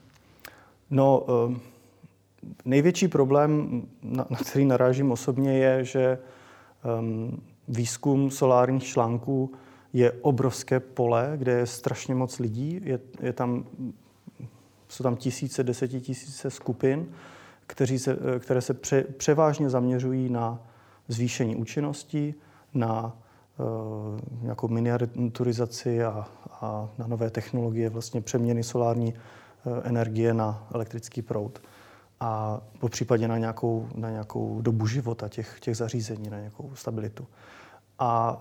No, 0.90 1.26
největší 2.64 3.08
problém, 3.08 3.82
na, 4.02 4.26
který 4.48 4.64
narážím 4.64 5.12
osobně, 5.12 5.58
je, 5.58 5.84
že 5.84 6.18
výzkum 7.68 8.30
solárních 8.30 8.84
článků 8.84 9.52
je 9.92 10.12
obrovské 10.12 10.80
pole, 10.80 11.32
kde 11.36 11.52
je 11.52 11.66
strašně 11.66 12.14
moc 12.14 12.38
lidí. 12.38 12.80
Je, 12.84 13.00
je 13.20 13.32
tam, 13.32 13.64
jsou 14.88 15.02
tam 15.02 15.16
tisíce, 15.16 15.64
desetitisíce 15.64 16.50
skupin 16.50 17.08
kteří 17.68 17.98
se, 17.98 18.18
eh, 18.36 18.38
které 18.38 18.60
se 18.60 18.74
pře, 18.74 19.04
převážně 19.16 19.70
zaměřují 19.70 20.28
na 20.28 20.58
zvýšení 21.08 21.56
účinnosti, 21.56 22.34
na 22.74 23.16
uh, 23.58 24.42
nějakou 24.42 24.68
miniaturizaci 24.68 26.04
a, 26.04 26.28
a 26.60 26.88
na 26.98 27.06
nové 27.06 27.30
technologie 27.30 27.90
vlastně 27.90 28.20
přeměny 28.20 28.62
solární 28.62 29.14
energie 29.82 30.34
na 30.34 30.68
elektrický 30.74 31.22
proud 31.22 31.62
a 32.20 32.60
po 32.78 32.88
případě 32.88 33.28
na 33.28 33.38
nějakou, 33.38 33.88
na 33.94 34.10
nějakou 34.10 34.60
dobu 34.60 34.86
života 34.86 35.28
těch, 35.28 35.60
těch 35.60 35.76
zařízení, 35.76 36.30
na 36.30 36.38
nějakou 36.38 36.70
stabilitu. 36.74 37.26
A 37.98 38.40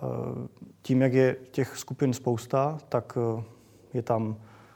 tím, 0.82 1.02
jak 1.02 1.13
je 1.13 1.36
těch 1.52 1.78
skupin 1.78 2.13
spousta, 2.13 2.78
tak 2.90 3.18
je 3.94 4.02
tam 4.02 4.36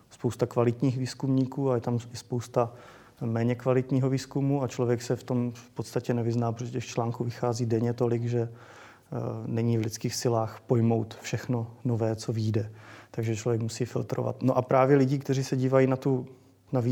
spousta 0.10 0.46
kvalitních 0.46 0.98
výzkumníků 0.98 1.72
a 1.72 1.76
je 1.76 1.82
tam 1.82 2.00
i 2.14 2.18
spousta 2.18 2.74
méně 3.22 3.56
kvalitního 3.56 4.10
výzkumu 4.10 4.64
a 4.64 4.68
člověk 4.68 5.02
se 5.02 5.16
v 5.16 5.24
tom 5.24 5.52
v 5.52 5.70
podstatě 5.70 6.14
nevyzná, 6.14 6.52
protože 6.52 6.72
těch 6.72 6.86
článků 6.86 7.24
vychází 7.24 7.66
denně 7.66 7.94
tolik, 7.94 8.24
že 8.24 8.42
uh, 8.42 9.18
není 9.46 9.78
v 9.78 9.82
lidských 9.82 10.16
silách 10.16 10.62
pojmout 10.68 11.18
všechno 11.22 11.68
nové, 11.84 12.16
co 12.16 12.34
vyjde. 12.34 12.72
Takže 13.12 13.36
člověk 13.36 13.62
musí 13.62 13.86
filtrovat. 13.86 14.44
No 14.44 14.58
a 14.58 14.62
právě 14.62 14.98
lidi, 14.98 15.20
kteří 15.20 15.44
se 15.44 15.58
dívají 15.58 15.88
na, 15.88 15.96
tu, 15.96 16.26
na 16.74 16.84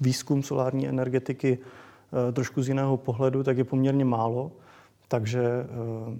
výzkum 0.00 0.42
solární 0.42 0.88
energetiky 0.88 1.58
uh, 1.58 2.32
trošku 2.32 2.62
z 2.62 2.68
jiného 2.68 2.96
pohledu, 2.96 3.42
tak 3.42 3.58
je 3.58 3.64
poměrně 3.64 4.04
málo. 4.04 4.52
Takže 5.08 5.42
uh, 6.08 6.14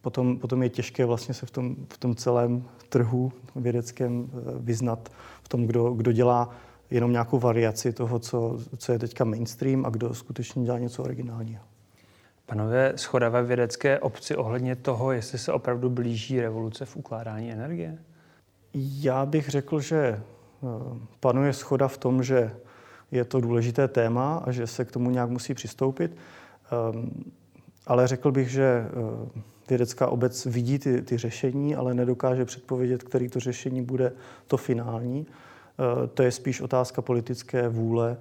potom, 0.00 0.38
potom 0.38 0.62
je 0.62 0.68
těžké 0.68 1.04
vlastně 1.04 1.34
se 1.34 1.46
v 1.46 1.50
tom, 1.50 1.76
v 1.92 1.98
tom 1.98 2.14
celém 2.14 2.64
trhu 2.88 3.32
vědeckém 3.56 4.30
vyznat 4.60 5.08
v 5.42 5.48
tom, 5.48 5.66
kdo, 5.66 5.90
kdo 5.90 6.12
dělá 6.12 6.50
jenom 6.90 7.12
nějakou 7.12 7.38
variaci 7.38 7.92
toho, 7.92 8.18
co, 8.18 8.58
co 8.76 8.92
je 8.92 8.98
teďka 8.98 9.24
mainstream 9.24 9.86
a 9.86 9.90
kdo 9.90 10.14
skutečně 10.14 10.64
dělá 10.64 10.78
něco 10.78 11.02
originálního. 11.02 11.62
Panové 12.46 12.92
schoda 12.96 13.28
ve 13.28 13.42
vědecké 13.42 13.98
obci 13.98 14.36
ohledně 14.36 14.76
toho, 14.76 15.12
jestli 15.12 15.38
se 15.38 15.52
opravdu 15.52 15.90
blíží 15.90 16.40
revoluce 16.40 16.84
v 16.84 16.96
ukládání 16.96 17.52
energie? 17.52 17.98
Já 18.74 19.26
bych 19.26 19.48
řekl, 19.48 19.80
že 19.80 19.98
eh, 19.98 20.22
panuje 21.20 21.52
schoda 21.52 21.88
v 21.88 21.98
tom, 21.98 22.22
že 22.22 22.50
je 23.10 23.24
to 23.24 23.40
důležité 23.40 23.88
téma 23.88 24.42
a 24.44 24.52
že 24.52 24.66
se 24.66 24.84
k 24.84 24.92
tomu 24.92 25.10
nějak 25.10 25.30
musí 25.30 25.54
přistoupit. 25.54 26.16
Ehm, 26.92 27.10
ale 27.86 28.06
řekl 28.06 28.32
bych, 28.32 28.50
že 28.50 28.62
eh, 28.62 29.40
vědecká 29.68 30.08
obec 30.08 30.46
vidí 30.46 30.78
ty, 30.78 31.02
ty 31.02 31.18
řešení, 31.18 31.76
ale 31.76 31.94
nedokáže 31.94 32.44
předpovědět, 32.44 33.02
který 33.02 33.28
to 33.28 33.40
řešení 33.40 33.82
bude 33.82 34.12
to 34.46 34.56
finální. 34.56 35.26
Eh, 35.26 36.06
to 36.06 36.22
je 36.22 36.32
spíš 36.32 36.60
otázka 36.60 37.02
politické 37.02 37.68
vůle 37.68 38.16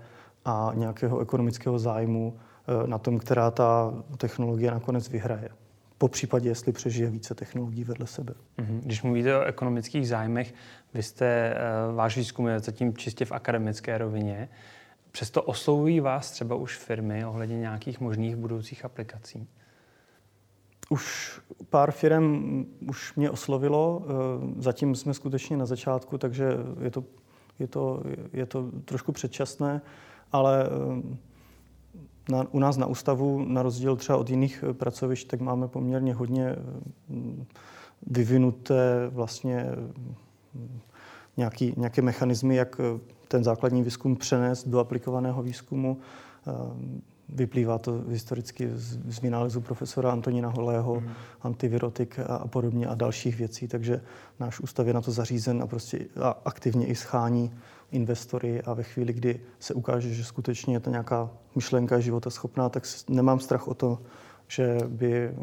a 0.46 0.72
nějakého 0.76 1.20
ekonomického 1.20 1.80
zájmu 1.80 2.38
eh, 2.84 2.88
na 2.88 2.98
tom, 2.98 3.20
která 3.20 3.52
ta 3.52 3.94
technologie 4.18 4.72
nakonec 4.72 5.10
vyhraje. 5.10 5.50
Po 5.98 6.08
případě, 6.08 6.50
jestli 6.50 6.72
přežije 6.72 7.10
více 7.10 7.36
technologií 7.36 7.84
vedle 7.84 8.08
sebe. 8.08 8.34
Mhm. 8.58 8.82
Když 8.84 9.04
mluvíte 9.04 9.38
o 9.38 9.42
ekonomických 9.42 10.08
zájmech, 10.08 10.54
vy 10.94 11.04
jste, 11.04 11.26
eh, 11.26 11.58
váš 11.96 12.18
výzkum 12.18 12.48
je 12.48 12.60
zatím 12.60 12.98
čistě 12.98 13.26
v 13.26 13.32
akademické 13.32 13.98
rovině. 13.98 14.50
Přesto 15.12 15.44
oslovují 15.44 16.00
vás 16.00 16.32
třeba 16.32 16.56
už 16.56 16.78
firmy 16.78 17.26
ohledně 17.26 17.58
nějakých 17.58 18.00
možných 18.00 18.36
budoucích 18.36 18.86
aplikací? 18.86 19.48
Už 20.90 21.40
pár 21.70 21.92
firm 21.92 22.66
už 22.90 23.16
mě 23.16 23.30
oslovilo, 23.30 24.06
zatím 24.58 24.96
jsme 24.96 25.14
skutečně 25.14 25.58
na 25.58 25.66
začátku, 25.66 26.18
takže 26.18 26.50
je 26.82 26.92
to 26.92 27.04
je 27.60 27.68
to, 27.68 28.04
je 28.34 28.46
to 28.46 28.72
trošku 28.86 29.12
předčasné, 29.12 29.82
ale 30.32 30.66
eh, 30.66 31.18
na, 32.30 32.46
u 32.52 32.60
nás 32.60 32.78
na 32.78 32.86
ústavu, 32.86 33.46
na 33.48 33.64
rozdíl 33.64 33.96
třeba 33.96 34.18
od 34.18 34.30
jiných 34.30 34.64
eh, 34.68 34.74
pracovišť, 34.74 35.28
tak 35.28 35.42
máme 35.42 35.68
poměrně 35.68 36.14
hodně 36.14 36.48
eh, 36.50 36.56
vyvinuté 38.08 39.10
vlastně 39.10 39.66
nějaký, 41.38 41.74
nějaké 41.78 42.02
mechanismy, 42.02 42.56
jak 42.56 42.82
ten 43.28 43.44
základní 43.44 43.84
výzkum 43.84 44.16
přenést 44.16 44.68
do 44.68 44.80
aplikovaného 44.80 45.44
výzkumu. 45.44 45.98
Vyplývá 47.30 47.78
to 47.78 48.04
historicky 48.10 48.70
z, 48.74 49.00
z 49.06 49.22
vynálezu 49.22 49.62
profesora 49.62 50.12
Antonína 50.12 50.50
Holého, 50.50 50.96
mm. 50.96 51.10
antivirotik 51.42 52.20
a, 52.20 52.36
a 52.36 52.48
podobně 52.48 52.88
a 52.88 52.96
dalších 52.96 53.38
věcí, 53.38 53.68
takže 53.68 54.02
náš 54.40 54.60
ústav 54.60 54.88
je 54.88 54.94
na 54.94 55.02
to 55.02 55.12
zařízen 55.12 55.64
a 55.64 55.68
prostě 55.68 56.06
a 56.22 56.30
aktivně 56.46 56.88
i 56.88 56.96
schání 56.96 57.54
investory 57.92 58.62
a 58.62 58.74
ve 58.74 58.84
chvíli, 58.84 59.14
kdy 59.14 59.40
se 59.60 59.74
ukáže, 59.74 60.14
že 60.14 60.24
skutečně 60.24 60.76
je 60.76 60.80
to 60.80 60.90
nějaká 60.90 61.30
myšlenka 61.56 62.00
života 62.00 62.30
schopná, 62.30 62.70
tak 62.70 62.84
nemám 63.10 63.40
strach 63.40 63.68
o 63.68 63.74
to, 63.74 64.00
že 64.48 64.78
by 64.88 65.36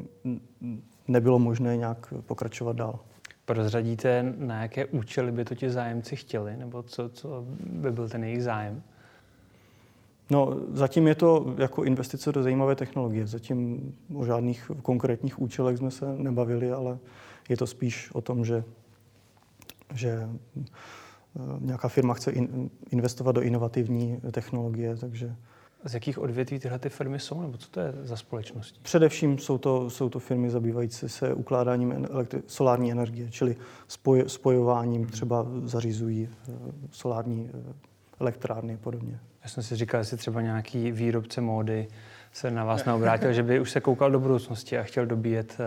nebylo 1.08 1.38
možné 1.38 1.76
nějak 1.76 2.14
pokračovat 2.26 2.76
dál. 2.76 2.98
Prozradíte, 3.44 4.34
na 4.38 4.62
jaké 4.62 4.86
účely 4.86 5.32
by 5.32 5.44
to 5.44 5.54
ti 5.54 5.70
zájemci 5.70 6.16
chtěli, 6.16 6.56
nebo 6.56 6.82
co, 6.82 7.08
co 7.08 7.44
by 7.66 7.92
byl 7.92 8.08
ten 8.08 8.24
jejich 8.24 8.42
zájem? 8.42 8.82
No, 10.30 10.56
zatím 10.72 11.06
je 11.06 11.14
to 11.14 11.54
jako 11.58 11.84
investice 11.84 12.32
do 12.32 12.42
zajímavé 12.42 12.76
technologie. 12.76 13.26
Zatím 13.26 13.92
o 14.14 14.24
žádných 14.24 14.70
konkrétních 14.82 15.40
účelech 15.40 15.78
jsme 15.78 15.90
se 15.90 16.14
nebavili, 16.16 16.72
ale 16.72 16.98
je 17.48 17.56
to 17.56 17.66
spíš 17.66 18.10
o 18.12 18.20
tom, 18.20 18.44
že, 18.44 18.64
že 19.94 20.28
nějaká 21.60 21.88
firma 21.88 22.14
chce 22.14 22.30
in, 22.30 22.70
investovat 22.90 23.32
do 23.32 23.40
inovativní 23.40 24.20
technologie, 24.32 24.96
takže... 24.96 25.36
Z 25.86 25.94
jakých 25.94 26.18
odvětví 26.18 26.58
tyhle 26.58 26.78
ty 26.78 26.88
firmy 26.88 27.18
jsou, 27.18 27.40
nebo 27.40 27.58
co 27.58 27.70
to 27.70 27.80
je 27.80 27.92
za 28.02 28.16
společnosti? 28.16 28.80
Především 28.82 29.38
jsou 29.38 29.58
to, 29.58 29.90
jsou 29.90 30.08
to 30.08 30.18
firmy 30.18 30.50
zabývající 30.50 31.08
se 31.08 31.34
ukládáním 31.34 31.92
elektri- 31.92 32.42
solární 32.46 32.92
energie, 32.92 33.30
čili 33.30 33.56
spoj, 33.88 34.24
spojováním, 34.26 35.06
třeba 35.06 35.46
zařizují 35.64 36.28
eh, 36.28 36.52
solární 36.90 37.50
eh, 37.54 37.72
elektrárny 38.20 38.74
a 38.74 38.76
podobně. 38.76 39.20
Já 39.42 39.48
jsem 39.48 39.62
si 39.62 39.76
říkal, 39.76 40.00
jestli 40.00 40.16
třeba 40.16 40.40
nějaký 40.40 40.92
výrobce 40.92 41.40
módy 41.40 41.88
se 42.32 42.50
na 42.50 42.64
vás 42.64 42.84
neobrátil, 42.86 43.32
že 43.32 43.42
by 43.42 43.60
už 43.60 43.70
se 43.70 43.80
koukal 43.80 44.10
do 44.10 44.20
budoucnosti 44.20 44.78
a 44.78 44.82
chtěl 44.82 45.06
dobíjet 45.06 45.58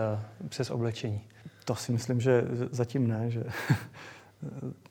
přes 0.48 0.70
oblečení. 0.70 1.20
To 1.64 1.74
si 1.74 1.92
myslím, 1.92 2.20
že 2.20 2.44
zatím 2.70 3.06
ne, 3.06 3.30
že 3.30 3.44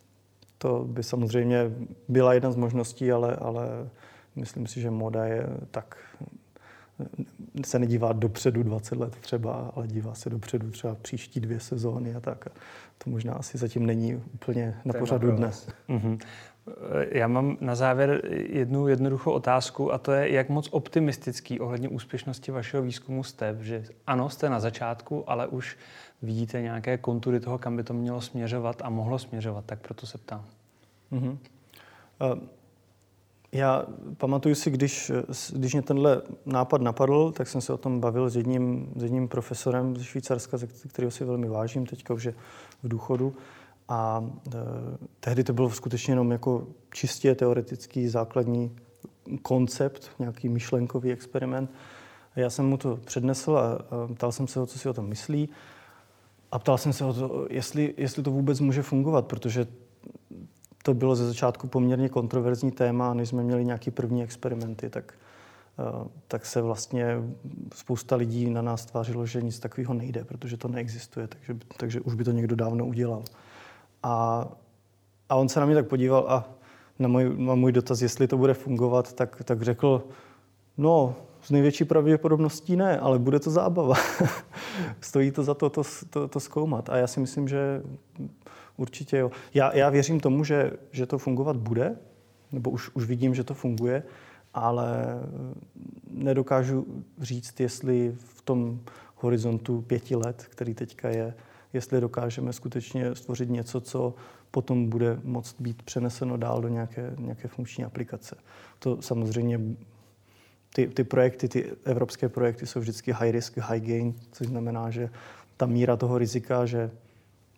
to 0.57 0.85
by 0.87 1.03
samozřejmě 1.03 1.71
byla 2.07 2.33
jedna 2.33 2.51
z 2.51 2.55
možností, 2.55 3.11
ale, 3.11 3.35
ale 3.35 3.89
myslím 4.35 4.67
si, 4.67 4.81
že 4.81 4.91
moda 4.91 5.25
je 5.25 5.47
tak 5.71 5.97
se 7.65 7.79
nedívá 7.79 8.13
dopředu 8.13 8.63
20 8.63 8.95
let 8.95 9.15
třeba, 9.15 9.71
ale 9.75 9.87
dívá 9.87 10.13
se 10.13 10.29
dopředu 10.29 10.71
třeba 10.71 10.95
příští 10.95 11.39
dvě 11.39 11.59
sezóny 11.59 12.15
a 12.15 12.19
tak. 12.19 12.45
To 13.03 13.09
možná 13.09 13.33
asi 13.33 13.57
zatím 13.57 13.85
není 13.85 14.15
úplně 14.33 14.75
na 14.85 14.93
pořadu 14.93 15.31
dnes. 15.31 15.69
Mm-hmm. 15.89 16.19
Já 17.11 17.27
mám 17.27 17.57
na 17.61 17.75
závěr 17.75 18.21
jednu 18.49 18.87
jednoduchou 18.87 19.31
otázku 19.31 19.93
a 19.93 19.97
to 19.97 20.11
je, 20.11 20.31
jak 20.33 20.49
moc 20.49 20.69
optimistický 20.71 21.59
ohledně 21.59 21.89
úspěšnosti 21.89 22.51
vašeho 22.51 22.83
výzkumu 22.83 23.23
jste, 23.23 23.57
že 23.61 23.83
ano, 24.07 24.29
jste 24.29 24.49
na 24.49 24.59
začátku, 24.59 25.23
ale 25.27 25.47
už 25.47 25.77
vidíte 26.21 26.61
nějaké 26.61 26.97
kontury 26.97 27.39
toho, 27.39 27.57
kam 27.57 27.77
by 27.77 27.83
to 27.83 27.93
mělo 27.93 28.21
směřovat 28.21 28.81
a 28.83 28.89
mohlo 28.89 29.19
směřovat, 29.19 29.65
tak 29.65 29.79
proto 29.79 30.05
se 30.05 30.17
ptám. 30.17 30.45
Mm-hmm. 31.11 31.37
Já 33.51 33.85
pamatuju 34.17 34.55
si, 34.55 34.71
když, 34.71 35.11
když 35.53 35.73
mě 35.73 35.81
tenhle 35.81 36.21
nápad 36.45 36.81
napadl, 36.81 37.31
tak 37.31 37.47
jsem 37.47 37.61
se 37.61 37.73
o 37.73 37.77
tom 37.77 37.99
bavil 37.99 38.29
s 38.29 38.35
jedním, 38.35 38.93
s 38.95 39.03
jedním 39.03 39.27
profesorem 39.27 39.97
ze 39.97 40.03
Švýcarska, 40.03 40.57
kterého 40.89 41.11
si 41.11 41.25
velmi 41.25 41.47
vážím, 41.47 41.85
teďka 41.85 42.13
už 42.13 42.23
je 42.23 42.33
v 42.83 42.87
důchodu. 42.87 43.35
A 43.89 44.29
e, 44.47 44.51
tehdy 45.19 45.43
to 45.43 45.53
bylo 45.53 45.69
skutečně 45.69 46.11
jenom 46.11 46.31
jako 46.31 46.67
čistě 46.93 47.35
teoretický 47.35 48.07
základní 48.07 48.75
koncept, 49.41 50.11
nějaký 50.19 50.49
myšlenkový 50.49 51.11
experiment. 51.11 51.69
A 52.35 52.39
já 52.39 52.49
jsem 52.49 52.65
mu 52.65 52.77
to 52.77 52.97
přednesl 52.97 53.57
a, 53.57 53.71
a 53.71 54.07
ptal 54.13 54.31
jsem 54.31 54.47
se 54.47 54.59
ho, 54.59 54.65
co 54.65 54.79
si 54.79 54.89
o 54.89 54.93
tom 54.93 55.07
myslí. 55.07 55.49
A 56.51 56.59
ptal 56.59 56.77
jsem 56.77 56.93
se 56.93 57.05
o 57.05 57.13
to, 57.13 57.47
jestli, 57.49 57.93
jestli 57.97 58.23
to 58.23 58.31
vůbec 58.31 58.59
může 58.59 58.81
fungovat, 58.81 59.25
protože 59.25 59.67
to 60.83 60.93
bylo 60.93 61.15
ze 61.15 61.27
začátku 61.27 61.67
poměrně 61.67 62.09
kontroverzní 62.09 62.71
téma, 62.71 63.13
než 63.13 63.29
jsme 63.29 63.43
měli 63.43 63.65
nějaký 63.65 63.91
první 63.91 64.23
experimenty, 64.23 64.89
tak, 64.89 65.13
e, 65.79 66.09
tak 66.27 66.45
se 66.45 66.61
vlastně 66.61 67.15
spousta 67.75 68.15
lidí 68.15 68.49
na 68.49 68.61
nás 68.61 68.85
tvářilo, 68.85 69.25
že 69.25 69.41
nic 69.41 69.59
takového 69.59 69.93
nejde, 69.93 70.23
protože 70.23 70.57
to 70.57 70.67
neexistuje, 70.67 71.27
takže, 71.27 71.55
takže 71.77 72.01
už 72.01 72.13
by 72.13 72.23
to 72.23 72.31
někdo 72.31 72.55
dávno 72.55 72.85
udělal. 72.85 73.23
A, 74.03 74.47
a 75.29 75.35
on 75.35 75.49
se 75.49 75.59
na 75.59 75.65
mě 75.65 75.75
tak 75.75 75.87
podíval 75.87 76.25
a 76.27 76.49
na 76.99 77.07
můj, 77.07 77.33
na 77.37 77.55
můj 77.55 77.71
dotaz, 77.71 78.01
jestli 78.01 78.27
to 78.27 78.37
bude 78.37 78.53
fungovat, 78.53 79.13
tak, 79.13 79.43
tak 79.43 79.61
řekl, 79.61 80.03
no, 80.77 81.15
s 81.41 81.51
největší 81.51 81.85
pravděpodobností 81.85 82.75
ne, 82.75 82.99
ale 82.99 83.19
bude 83.19 83.39
to 83.39 83.51
zábava. 83.51 83.95
Stojí 85.01 85.31
to 85.31 85.43
za 85.43 85.53
to, 85.53 85.69
to, 85.69 85.81
to 86.09 86.27
to 86.27 86.39
zkoumat. 86.39 86.89
A 86.89 86.97
já 86.97 87.07
si 87.07 87.19
myslím, 87.19 87.47
že 87.47 87.81
určitě 88.77 89.17
jo. 89.17 89.31
Já, 89.53 89.75
já 89.75 89.89
věřím 89.89 90.19
tomu, 90.19 90.43
že, 90.43 90.71
že 90.91 91.05
to 91.05 91.17
fungovat 91.17 91.57
bude, 91.57 91.95
nebo 92.51 92.69
už, 92.69 92.89
už 92.93 93.05
vidím, 93.05 93.35
že 93.35 93.43
to 93.43 93.53
funguje, 93.53 94.03
ale 94.53 95.05
nedokážu 96.11 97.03
říct, 97.21 97.59
jestli 97.59 98.15
v 98.17 98.41
tom 98.41 98.79
horizontu 99.15 99.81
pěti 99.81 100.15
let, 100.15 100.45
který 100.49 100.73
teďka 100.73 101.09
je, 101.09 101.33
jestli 101.73 102.01
dokážeme 102.01 102.53
skutečně 102.53 103.15
stvořit 103.15 103.49
něco, 103.49 103.81
co 103.81 104.15
potom 104.51 104.89
bude 104.89 105.19
moct 105.23 105.61
být 105.61 105.83
přeneseno 105.83 106.37
dál 106.37 106.61
do 106.61 106.67
nějaké, 106.67 107.15
nějaké 107.17 107.47
funkční 107.47 107.83
aplikace. 107.83 108.35
To 108.79 109.01
samozřejmě 109.01 109.59
ty, 110.73 110.87
ty 110.87 111.03
projekty, 111.03 111.47
ty 111.47 111.71
evropské 111.85 112.29
projekty 112.29 112.65
jsou 112.65 112.79
vždycky 112.79 113.11
high 113.11 113.31
risk, 113.31 113.57
high 113.57 113.81
gain, 113.81 114.13
což 114.31 114.47
znamená, 114.47 114.89
že 114.89 115.09
ta 115.57 115.65
míra 115.65 115.97
toho 115.97 116.17
rizika, 116.17 116.65
že 116.65 116.91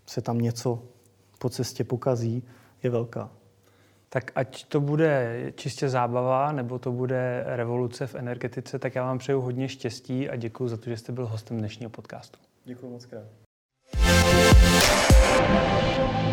se 0.05 0.21
tam 0.21 0.37
něco 0.37 0.83
po 1.39 1.49
cestě 1.49 1.83
pokazí, 1.83 2.43
je 2.83 2.89
velká. 2.89 3.31
Tak 4.09 4.31
ať 4.35 4.65
to 4.65 4.81
bude 4.81 5.37
čistě 5.55 5.89
zábava, 5.89 6.51
nebo 6.51 6.79
to 6.79 6.91
bude 6.91 7.43
revoluce 7.45 8.07
v 8.07 8.15
energetice, 8.15 8.79
tak 8.79 8.95
já 8.95 9.03
vám 9.03 9.17
přeju 9.17 9.41
hodně 9.41 9.69
štěstí 9.69 10.29
a 10.29 10.35
děkuji 10.35 10.67
za 10.67 10.77
to, 10.77 10.89
že 10.89 10.97
jste 10.97 11.11
byl 11.11 11.27
hostem 11.27 11.57
dnešního 11.57 11.89
podcastu. 11.89 12.39
Děkuji 12.65 12.89
moc 12.89 13.05
krát. 13.05 13.48
Thank 14.71 16.23
you. 16.23 16.28